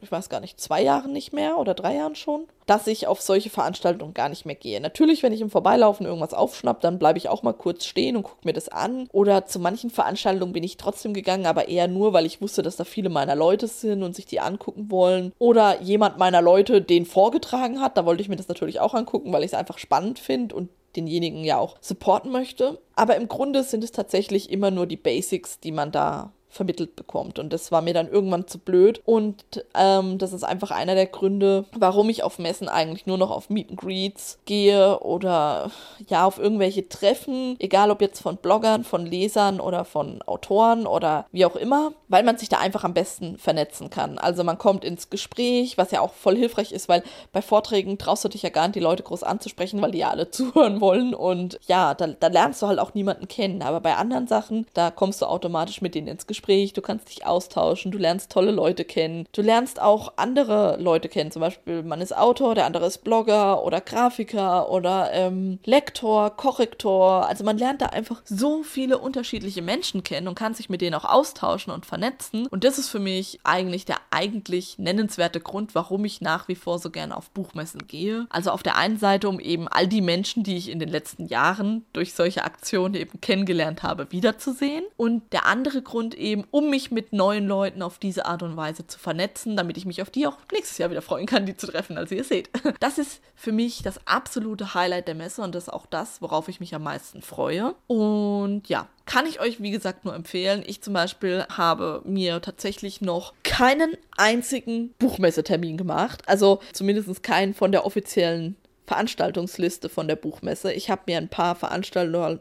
ich 0.03 0.11
weiß 0.11 0.29
gar 0.29 0.41
nicht, 0.41 0.61
zwei 0.61 0.83
Jahren 0.83 1.13
nicht 1.13 1.33
mehr 1.33 1.59
oder 1.59 1.75
drei 1.75 1.95
Jahren 1.95 2.17
schon, 2.17 2.47
dass 2.67 2.87
ich 2.87 3.07
auf 3.07 3.21
solche 3.21 3.51
Veranstaltungen 3.51 4.15
gar 4.15 4.29
nicht 4.29 4.45
mehr 4.45 4.57
gehe. 4.57 4.81
Natürlich, 4.81 5.23
wenn 5.23 5.33
ich 5.33 5.41
im 5.41 5.51
Vorbeilaufen 5.51 6.07
irgendwas 6.07 6.35
aufschnapp, 6.35 6.81
dann 6.81 6.99
bleibe 6.99 7.19
ich 7.19 7.29
auch 7.29 7.43
mal 7.43 7.53
kurz 7.53 7.85
stehen 7.85 8.17
und 8.17 8.25
gucke 8.25 8.45
mir 8.45 8.53
das 8.53 8.69
an. 8.69 9.09
Oder 9.13 9.47
zu 9.47 9.61
manchen 9.61 9.91
Veranstaltungen 9.91 10.53
bin 10.53 10.65
ich 10.65 10.77
trotzdem 10.77 11.15
gegangen, 11.15 11.47
aber 11.47 11.69
eher 11.69 11.89
nur, 11.89 12.13
weil 12.13 12.27
ich 12.27 12.41
wusste, 12.41 12.63
dass 12.63 12.77
da 12.77 12.85
viele 12.85 13.11
meiner 13.11 13.37
Leute 13.37 13.69
sind 13.69 14.03
und 14.03 14.17
sich 14.17 14.27
die 14.27 14.41
angucken 14.41 14.91
wollen. 14.91 15.33
Oder 15.39 15.81
jemand 15.83 16.19
meiner 16.19 16.43
Leute 16.43 16.83
den 16.83 17.07
vorgetragen 17.07 17.81
hat. 17.81 17.97
Da 17.97 18.05
wollte 18.05 18.23
ich 18.23 18.29
mir 18.29 18.37
das 18.37 18.49
natürlich 18.49 18.81
auch 18.81 18.95
angucken, 18.95 19.33
weil 19.33 19.45
ich 19.45 19.53
es 19.53 19.59
einfach 19.59 19.79
spannend 19.79 20.19
finde 20.19 20.55
und 20.55 20.69
denjenigen 20.97 21.45
ja 21.45 21.59
auch 21.59 21.77
supporten 21.81 22.33
möchte. 22.33 22.81
Aber 22.97 23.17
im 23.17 23.29
Grunde 23.29 23.63
sind 23.63 23.85
es 23.85 23.93
tatsächlich 23.93 24.51
immer 24.51 24.71
nur 24.71 24.87
die 24.87 24.97
Basics, 24.97 25.61
die 25.61 25.73
man 25.73 25.93
da 25.93 26.33
vermittelt 26.53 26.95
bekommt. 26.97 27.39
Und 27.39 27.53
das 27.53 27.73
war 27.73 27.81
mir 27.81 27.95
dann 27.95 28.09
irgendwann 28.09 28.47
zu 28.47 28.59
blöd. 28.59 29.01
Und 29.07 29.43
ähm, 29.75 30.19
das 30.19 30.35
ist 30.35 30.45
einfach 30.45 30.71
einer 30.71 30.95
der 30.95 31.07
Gründe, 31.07 31.65
warum 31.75 32.11
ich 32.11 32.23
auf 32.23 32.39
Messen 32.39 32.69
eigentlich 32.69 33.07
nur 33.07 33.17
noch 33.17 33.31
auf 33.31 33.49
Meet 33.49 33.71
and 33.71 33.81
Greets 33.81 34.39
gehe 34.45 35.01
oder 35.01 35.71
ja, 36.09 36.27
auf 36.27 36.39
irgendwelche 36.39 36.89
Treffen, 36.91 37.57
egal 37.59 37.91
ob 37.91 38.03
jetzt 38.03 38.21
von 38.21 38.37
Bloggern, 38.37 38.85
von 38.85 39.07
Lesern 39.07 39.61
oder 39.61 39.87
von 39.87 40.21
Autoren 40.23 40.87
oder 40.87 41.25
wie 41.33 41.47
auch 41.47 41.57
immer, 41.57 41.93
weil 42.09 42.23
man 42.23 42.37
sich 42.37 42.51
da 42.51 42.59
einfach 42.59 42.85
am 42.85 42.93
besten 42.93 43.39
vernetzen 43.39 43.89
kann. 43.89 44.19
Also 44.19 44.45
man 44.45 44.59
kommt 44.59 44.85
ins 44.85 45.09
Gespräch, 45.09 45.79
was 45.79 45.91
ja 45.91 46.03
auch 46.03 46.13
voll 46.13 46.37
hilfreich 46.37 46.73
ist, 46.73 46.89
weil 46.91 47.03
bei 47.33 47.41
Vorträgen 47.41 47.97
traust 47.97 48.25
du 48.25 48.29
dich 48.29 48.43
ja 48.43 48.51
gar 48.51 48.67
nicht, 48.67 48.77
die 48.77 48.81
Leute 48.81 49.03
groß 49.03 49.23
anzusprechen, 49.23 49.81
weil 49.81 49.93
die 49.93 49.99
ja 49.99 50.11
alle 50.11 50.31
zuhören 50.31 50.83
wollen. 50.83 51.15
Und 51.15 51.59
ja, 51.67 51.95
da, 51.95 52.09
da 52.09 52.27
lernst 52.27 52.61
du 52.61 52.67
halt 52.67 52.79
auch 52.79 52.93
niemanden 52.93 53.27
kennen. 53.27 53.63
Aber 53.63 53.81
bei 53.81 53.97
anderen 53.97 54.27
Sachen, 54.27 54.67
da 54.75 54.91
kommst 54.91 55.23
du 55.23 55.27
automatisch 55.27 55.81
mit 55.81 55.95
denen 55.95 56.09
ins 56.09 56.27
Gespräch 56.27 56.42
Gespräch, 56.43 56.73
du 56.73 56.83
kannst 56.83 57.09
dich 57.09 57.25
austauschen, 57.25 57.93
du 57.93 57.99
lernst 57.99 58.33
tolle 58.33 58.51
Leute 58.51 58.85
kennen, 58.85 59.27
du 59.33 59.43
lernst 59.43 59.81
auch 59.81 60.15
andere 60.17 60.77
Leute 60.81 61.09
kennen. 61.09 61.31
Zum 61.31 61.41
Beispiel, 61.41 61.85
man 61.85 62.01
ist 62.01 62.17
Autor, 62.17 62.57
der 62.57 62.67
andere 62.67 62.87
ist 62.87 63.05
Blogger 63.05 63.63
oder 63.63 63.81
Grafiker 63.81 64.69
oder 64.69 65.11
ähm, 65.13 65.61
Lektor, 65.65 66.31
Korrektor. 66.37 67.29
Also 67.29 67.45
man 67.45 67.59
lernt 67.59 67.81
da 67.81 67.87
einfach 67.87 68.23
so 68.25 68.65
viele 68.65 68.99
unterschiedliche 68.99 69.63
Menschen 69.63 70.03
kennen 70.03 70.27
und 70.27 70.35
kann 70.35 70.55
sich 70.55 70.69
mit 70.69 70.81
denen 70.81 70.95
auch 70.95 71.05
austauschen 71.05 71.73
und 71.73 71.87
vernetzen. 71.87 72.49
Und 72.49 72.65
das 72.65 72.79
ist 72.79 72.89
für 72.89 72.99
mich 72.99 73.39
eigentlich 73.45 73.85
der 73.85 73.99
eigentlich 74.11 74.79
nennenswerte 74.79 75.39
Grund, 75.39 75.77
warum 75.77 76.05
ich 76.05 76.21
nach 76.21 76.49
wie 76.49 76.57
vor 76.57 76.81
so 76.81 76.91
gerne 76.91 77.17
auf 77.17 77.31
Buchmessen 77.31 77.87
gehe. 77.87 78.27
Also 78.31 78.51
auf 78.51 78.65
der 78.65 78.77
einen 78.77 78.99
Seite, 78.99 79.29
um 79.29 79.39
eben 79.39 79.69
all 79.69 79.87
die 79.87 80.01
Menschen, 80.01 80.43
die 80.43 80.57
ich 80.57 80.71
in 80.71 80.81
den 80.81 80.89
letzten 80.89 81.27
Jahren 81.27 81.85
durch 81.93 82.15
solche 82.15 82.43
Aktionen 82.43 82.95
eben 82.95 83.21
kennengelernt 83.21 83.85
habe, 83.85 84.11
wiederzusehen. 84.11 84.83
Und 84.97 85.33
der 85.33 85.47
andere 85.47 85.83
Grund 85.83 86.15
eben, 86.17 86.32
eben, 86.33 86.45
um 86.51 86.71
mich 86.71 86.91
mit 86.91 87.13
neuen 87.13 87.47
Leuten 87.47 87.83
auf 87.83 87.99
diese 87.99 88.27
Art 88.27 88.43
und 88.43 88.57
Weise 88.57 88.87
zu 88.87 88.99
vernetzen, 88.99 89.57
damit 89.57 89.77
ich 89.77 89.85
mich 89.85 90.03
auf 90.03 90.11
die 90.11 90.27
auch 90.27 90.39
nächstes 90.51 90.79
Jahr 90.79 90.91
wieder 90.91 91.03
freuen 91.03 91.27
kann, 91.27 91.47
die 91.47 91.57
zu 91.57 91.67
treffen, 91.67 91.99
als 91.99 92.11
ihr 92.11 92.25
seht. 92.25 92.51
Das 92.81 92.99
ist 92.99 93.21
für 93.37 93.53
mich 93.53 93.83
das 93.83 94.01
absolute 94.07 94.75
Highlight 94.75 95.07
der 95.07 95.15
Messe 95.15 95.43
und 95.43 95.55
das 95.55 95.65
ist 95.65 95.73
auch 95.73 95.87
das, 95.87 96.21
worauf 96.21 96.49
ich 96.49 96.59
mich 96.59 96.75
am 96.75 96.83
meisten 96.83 97.23
freue. 97.23 97.75
Und 97.87 98.69
ja, 98.69 98.89
kann 99.05 99.27
ich 99.27 99.41
euch, 99.41 99.63
wie 99.63 99.71
gesagt, 99.71 100.05
nur 100.05 100.15
empfehlen. 100.15 100.65
Ich 100.67 100.83
zum 100.83 100.95
Beispiel 100.95 101.45
habe 101.49 102.03
mir 102.05 102.41
tatsächlich 102.41 103.03
noch 103.03 103.35
keinen 103.45 103.97
einzigen 104.17 104.95
Buchmessetermin 104.99 105.77
gemacht. 105.77 106.23
Also 106.27 106.61
zumindest 106.73 107.23
keinen 107.23 107.55
von 107.55 107.73
der 107.73 107.85
offiziellen 107.85 108.57
Veranstaltungsliste 108.87 109.89
von 109.89 110.09
der 110.09 110.17
Buchmesse. 110.17 110.73
Ich 110.73 110.91
habe 110.91 111.03
mir 111.07 111.19
ein 111.19 111.29
paar 111.29 111.55
Veranstaltungen. 111.55 112.41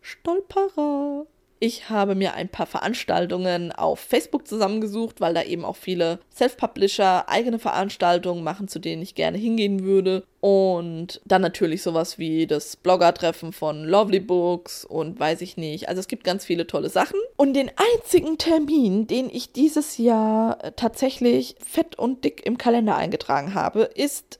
Stolperer. 0.00 1.26
Ich 1.66 1.88
habe 1.88 2.14
mir 2.14 2.34
ein 2.34 2.50
paar 2.50 2.66
Veranstaltungen 2.66 3.72
auf 3.72 3.98
Facebook 3.98 4.46
zusammengesucht, 4.46 5.22
weil 5.22 5.32
da 5.32 5.42
eben 5.42 5.64
auch 5.64 5.76
viele 5.76 6.18
Self-Publisher 6.30 7.26
eigene 7.30 7.58
Veranstaltungen 7.58 8.44
machen, 8.44 8.68
zu 8.68 8.78
denen 8.78 9.00
ich 9.00 9.14
gerne 9.14 9.38
hingehen 9.38 9.82
würde. 9.82 10.24
Und 10.42 11.22
dann 11.24 11.40
natürlich 11.40 11.82
sowas 11.82 12.18
wie 12.18 12.46
das 12.46 12.76
Blogger-Treffen 12.76 13.54
von 13.54 13.82
Lovely 13.82 14.20
Books 14.20 14.84
und 14.84 15.18
weiß 15.18 15.40
ich 15.40 15.56
nicht. 15.56 15.88
Also 15.88 16.00
es 16.00 16.08
gibt 16.08 16.24
ganz 16.24 16.44
viele 16.44 16.66
tolle 16.66 16.90
Sachen. 16.90 17.18
Und 17.36 17.54
den 17.54 17.70
einzigen 17.94 18.36
Termin, 18.36 19.06
den 19.06 19.30
ich 19.30 19.52
dieses 19.52 19.96
Jahr 19.96 20.58
tatsächlich 20.76 21.56
fett 21.66 21.98
und 21.98 22.24
dick 22.24 22.44
im 22.44 22.58
Kalender 22.58 22.96
eingetragen 22.96 23.54
habe, 23.54 23.84
ist 23.94 24.38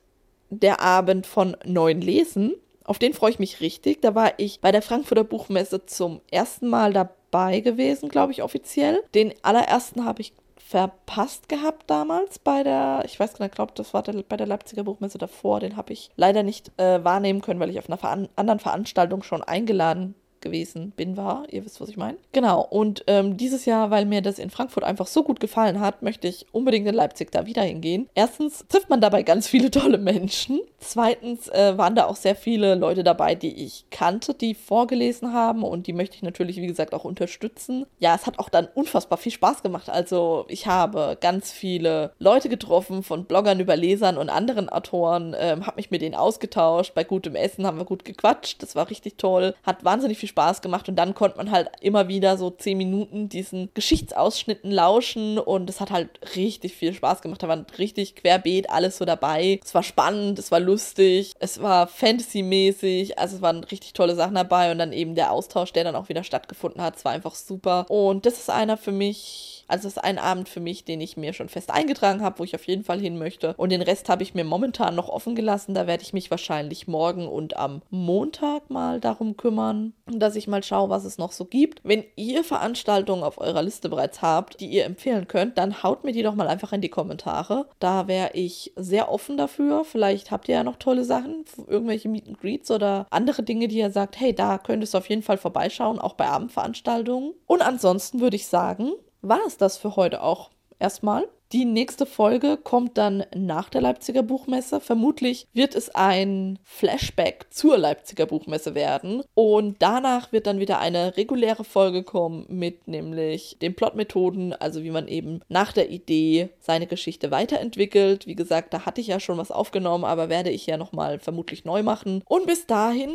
der 0.51 0.83
Abend 0.83 1.27
von 1.27 1.57
Neuen 1.65 2.03
Lesen. 2.03 2.53
Auf 2.85 2.99
den 2.99 3.15
freue 3.15 3.31
ich 3.31 3.39
mich 3.39 3.61
richtig. 3.61 4.03
Da 4.03 4.15
war 4.15 4.33
ich 4.37 4.61
bei 4.61 4.71
der 4.71 4.83
Frankfurter 4.83 5.25
Buchmesse 5.25 5.87
zum 5.87 6.21
ersten 6.31 6.69
Mal 6.69 6.93
dabei 6.93 7.61
gewesen, 7.61 8.09
glaube 8.09 8.33
ich, 8.33 8.43
offiziell. 8.43 9.03
Den 9.15 9.33
allerersten 9.43 10.05
habe 10.05 10.21
ich 10.21 10.35
verpasst 10.57 11.49
gehabt 11.49 11.91
damals 11.91 12.39
bei 12.39 12.63
der, 12.63 13.03
ich 13.05 13.21
weiß 13.21 13.35
gar 13.35 13.45
nicht, 13.45 13.55
glaube 13.55 13.73
das 13.75 13.93
war 13.95 14.03
der, 14.03 14.15
bei 14.23 14.37
der 14.37 14.47
Leipziger 14.47 14.85
Buchmesse 14.85 15.19
davor, 15.19 15.61
den 15.61 15.77
habe 15.77 15.93
ich 15.93 16.11
leider 16.17 16.43
nicht 16.43 16.73
äh, 16.79 17.05
wahrnehmen 17.05 17.43
können, 17.43 17.61
weil 17.61 17.71
ich 17.71 17.79
auf 17.79 17.89
einer 17.89 17.99
Veran 17.99 18.29
anderen 18.35 18.61
Veranstaltung 18.61 19.23
schon 19.23 19.43
eingeladen 19.43 20.15
gewesen 20.45 20.93
bin, 20.95 21.17
war. 21.17 21.45
Ihr 21.51 21.65
wisst, 21.65 21.81
was 21.81 21.89
ich 21.89 21.97
meine. 21.97 22.17
Genau. 22.31 22.61
Und 22.63 23.03
ähm, 23.09 23.37
dieses 23.37 23.65
Jahr, 23.65 23.91
weil 23.91 24.05
mir 24.05 24.23
das 24.23 24.39
in 24.39 24.51
Frankfurt 24.51 24.85
einfach 24.85 25.09
so 25.09 25.25
gut 25.25 25.41
gefallen 25.41 25.81
hat, 25.81 26.03
möchte 26.03 26.29
ich 26.29 26.47
unbedingt 26.53 26.87
in 26.87 26.95
Leipzig 26.95 27.33
da 27.33 27.47
wieder 27.47 27.63
hingehen. 27.63 28.09
Erstens 28.15 28.65
trifft 28.69 28.91
man 28.91 29.01
dabei 29.01 29.25
ganz 29.25 29.49
viele 29.49 29.71
tolle 29.73 29.99
Menschen. 29.99 30.61
Zweitens 30.79 31.49
äh, 31.49 31.77
waren 31.77 31.97
da 31.97 32.05
auch 32.05 32.17
sehr 32.17 32.37
viele 32.37 32.77
Leute 32.77 33.03
dabei, 33.03 33.35
die 33.35 33.65
ich 33.65 33.87
kannte, 33.91 34.35
die 34.35 34.55
vorgelesen 34.55 35.33
haben 35.33 35.65
und 35.65 35.87
die 35.87 35.93
möchte 35.93 36.17
ich 36.17 36.23
natürlich, 36.23 36.59
wie 36.59 36.67
gesagt, 36.67 36.93
auch 36.93 37.05
unterstützen. 37.05 37.87
Ja, 37.99 38.15
es 38.15 38.27
hat 38.27 38.39
auch 38.39 38.51
dann 38.51 38.69
unfassbar 38.75 39.19
viel 39.19 39.33
Spaß 39.33 39.63
gemacht. 39.63 39.89
Also 39.89 40.45
ich 40.49 40.67
habe 40.67 41.17
ganz 41.21 41.51
viele 41.51 42.13
Leute 42.19 42.49
getroffen, 42.49 43.03
von 43.03 43.25
Bloggern 43.25 43.61
über 43.61 43.77
Lesern 43.77 44.19
und 44.19 44.29
anderen 44.29 44.69
Autoren, 44.69 45.35
ähm, 45.39 45.67
habe 45.67 45.77
mich 45.77 45.91
mit 45.91 46.03
denen 46.03 46.15
ausgetauscht. 46.15 46.95
Bei 46.95 47.03
gutem 47.05 47.35
Essen 47.35 47.67
haben 47.67 47.79
wir 47.79 47.87
gut 47.87 48.05
gequatscht. 48.05 48.63
Das 48.63 48.77
war 48.77 48.91
richtig 48.91 49.17
toll. 49.17 49.55
Hat 49.63 49.85
wahnsinnig 49.85 50.19
viel 50.19 50.29
Spaß 50.29 50.34
gemacht 50.35 50.89
und 50.89 50.97
dann 50.97 51.15
konnte 51.15 51.37
man 51.37 51.51
halt 51.51 51.71
immer 51.81 52.09
wieder 52.09 52.37
so 52.37 52.51
zehn 52.51 52.79
Minuten 52.79 53.29
diesen 53.29 53.71
Geschichtsausschnitten 53.75 54.71
lauschen 54.71 55.39
und 55.39 55.71
es 55.71 55.81
hat 55.81 55.91
halt 55.91 56.11
richtig 56.37 56.75
viel 56.75 56.93
Spaß 56.93 57.23
gemacht. 57.23 57.43
Da 57.43 57.49
waren 57.49 57.67
richtig 57.79 58.17
querbeet 58.17 58.71
alles 58.71 58.99
so 58.99 59.05
dabei. 59.05 59.61
Es 59.65 59.75
war 59.75 59.83
spannend, 59.83 60.39
es 60.39 60.51
war 60.51 60.61
lustig, 60.61 61.33
es 61.39 61.63
war 61.63 61.87
Fantasy-mäßig, 61.87 63.19
also 63.19 63.37
es 63.37 63.43
waren 63.43 63.65
richtig 63.65 63.93
tolle 63.93 64.15
Sachen 64.15 64.35
dabei 64.35 64.73
und 64.73 64.79
dann 64.79 64.93
eben 64.93 65.15
der 65.15 65.31
Austausch, 65.31 65.73
der 65.73 65.85
dann 65.85 65.97
auch 65.97 66.09
wieder 66.09 66.25
stattgefunden 66.25 66.83
hat. 66.83 66.97
Es 66.97 67.05
war 67.05 67.13
einfach 67.13 67.35
super. 67.35 67.87
Und 67.89 68.27
das 68.27 68.39
ist 68.39 68.51
einer 68.51 68.77
für 68.77 68.93
mich 68.93 69.55
also 69.69 69.89
es 69.89 69.97
ist 69.97 70.03
ein 70.03 70.19
Abend 70.19 70.49
für 70.49 70.61
mich, 70.61 70.85
den 70.85 71.01
ich 71.01 71.17
mir 71.17 71.33
schon 71.33 71.49
fest 71.49 71.71
eingetragen 71.71 72.23
habe, 72.23 72.39
wo 72.39 72.45
ich 72.45 72.55
auf 72.55 72.67
jeden 72.67 72.85
Fall 72.85 73.01
hin 73.01 73.19
möchte. 73.19 73.55
Und 73.57 73.71
den 73.71 73.83
Rest 73.83 74.09
habe 74.09 74.23
ich 74.23 74.35
mir 74.35 74.45
momentan 74.45 74.95
noch 74.95 75.09
offen 75.09 75.35
gelassen. 75.35 75.75
Da 75.75 75.87
werde 75.87 76.03
ich 76.03 76.13
mich 76.13 76.31
wahrscheinlich 76.31 76.87
morgen 76.87 77.27
und 77.27 77.57
am 77.57 77.83
Montag 77.91 78.71
mal 78.71 79.01
darum 79.01 79.37
kümmern, 79.37 79.95
dass 80.25 80.37
ich 80.37 80.49
mal 80.49 80.63
schaue, 80.63 80.91
was 80.91 81.05
es 81.05 81.19
noch 81.19 81.33
so 81.33 81.45
gibt. 81.45 81.81
Wenn 81.85 82.05
ihr 82.17 82.43
Veranstaltungen 82.43 83.23
auf 83.23 83.39
eurer 83.39 83.63
Liste 83.63 83.89
bereits 83.89 84.23
habt, 84.23 84.61
die 84.61 84.67
ihr 84.67 84.85
empfehlen 84.85 85.29
könnt, 85.29 85.59
dann 85.59 85.83
haut 85.83 86.05
mir 86.05 86.13
die 86.13 86.23
doch 86.23 86.35
mal 86.35 86.49
einfach 86.49 86.73
in 86.73 86.81
die 86.81 86.89
Kommentare. 86.89 87.67
Da 87.79 88.09
wäre 88.09 88.31
ich 88.33 88.73
sehr 88.77 89.11
offen 89.11 89.37
dafür. 89.37 89.85
Vielleicht 89.85 90.31
habt 90.31 90.49
ihr 90.49 90.57
ja 90.57 90.65
noch 90.65 90.77
tolle 90.77 91.05
Sachen, 91.05 91.45
irgendwelche 91.67 92.09
Meet 92.09 92.29
and 92.29 92.41
Greets 92.41 92.71
oder 92.71 93.07
andere 93.11 93.43
Dinge, 93.43 93.69
die 93.69 93.79
ihr 93.79 93.91
sagt, 93.91 94.19
hey, 94.19 94.35
da 94.35 94.59
könntest 94.59 94.95
du 94.95 94.99
auf 94.99 95.09
jeden 95.09 95.23
Fall 95.23 95.39
vorbeischauen, 95.39 95.99
auch 95.99 96.15
bei 96.15 96.27
Abendveranstaltungen. 96.27 97.35
Und 97.47 97.63
ansonsten 97.63 98.21
würde 98.21 98.37
ich 98.37 98.47
sagen, 98.47 98.93
war 99.23 99.41
es 99.47 99.57
das 99.57 99.79
für 99.79 99.97
heute 99.97 100.23
auch 100.23 100.51
erstmal. 100.79 101.27
Die 101.53 101.65
nächste 101.65 102.07
Folge 102.07 102.57
kommt 102.57 102.99
dann 102.99 103.25
nach 103.35 103.69
der 103.69 103.81
Leipziger 103.81 104.23
Buchmesse. 104.23 104.81
Vermutlich 104.81 105.47
wird 105.53 105.75
es 105.77 105.95
ein 105.95 106.59
Flashback 106.65 107.47
zur 107.51 107.79
Leipziger 107.79 108.27
Buchmesse 108.27 108.75
werden. 108.75 109.23
Und 109.35 109.77
danach 109.81 110.33
wird 110.33 110.47
dann 110.47 110.59
wieder 110.59 110.81
eine 110.81 111.17
reguläre 111.17 111.63
Folge 111.63 112.03
kommen 112.03 112.47
mit 112.49 112.89
nämlich 112.89 113.57
den 113.63 113.77
Plotmethoden, 113.77 114.53
also 114.53 114.83
wie 114.83 114.91
man 114.91 115.07
eben 115.07 115.41
nach 115.49 115.73
der 115.73 115.91
Idee 115.91 116.49
seine 116.59 116.87
Geschichte 116.87 117.31
weiterentwickelt. 117.31 118.27
Wie 118.27 118.35
gesagt, 118.35 118.75
da 118.75 118.85
hatte 118.85 119.01
ich 119.01 119.07
ja 119.09 119.21
schon 119.21 119.39
was 119.39 119.53
aufgenommen, 119.53 120.05
aber 120.05 120.29
werde 120.29 120.51
ich 120.51 120.67
ja 120.67 120.77
nochmal 120.77 121.21
vermutlich 121.21 121.65
neu 121.65 121.83
machen. 121.83 122.23
Und 122.27 122.47
bis 122.47 122.67
dahin 122.67 123.13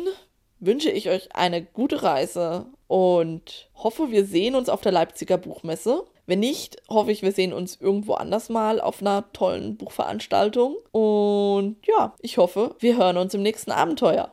wünsche 0.60 0.90
ich 0.90 1.10
euch 1.10 1.34
eine 1.34 1.62
gute 1.62 2.02
Reise 2.02 2.66
und 2.86 3.68
hoffe, 3.74 4.10
wir 4.10 4.24
sehen 4.24 4.54
uns 4.54 4.68
auf 4.68 4.80
der 4.82 4.92
Leipziger 4.92 5.38
Buchmesse. 5.38 6.04
Wenn 6.26 6.40
nicht, 6.40 6.76
hoffe 6.88 7.12
ich, 7.12 7.22
wir 7.22 7.32
sehen 7.32 7.52
uns 7.52 7.80
irgendwo 7.80 8.14
anders 8.14 8.48
mal 8.48 8.80
auf 8.80 9.00
einer 9.00 9.32
tollen 9.32 9.76
Buchveranstaltung. 9.76 10.76
Und 10.92 11.76
ja, 11.86 12.14
ich 12.20 12.38
hoffe, 12.38 12.74
wir 12.78 12.96
hören 12.96 13.16
uns 13.16 13.34
im 13.34 13.42
nächsten 13.42 13.72
Abenteuer. 13.72 14.32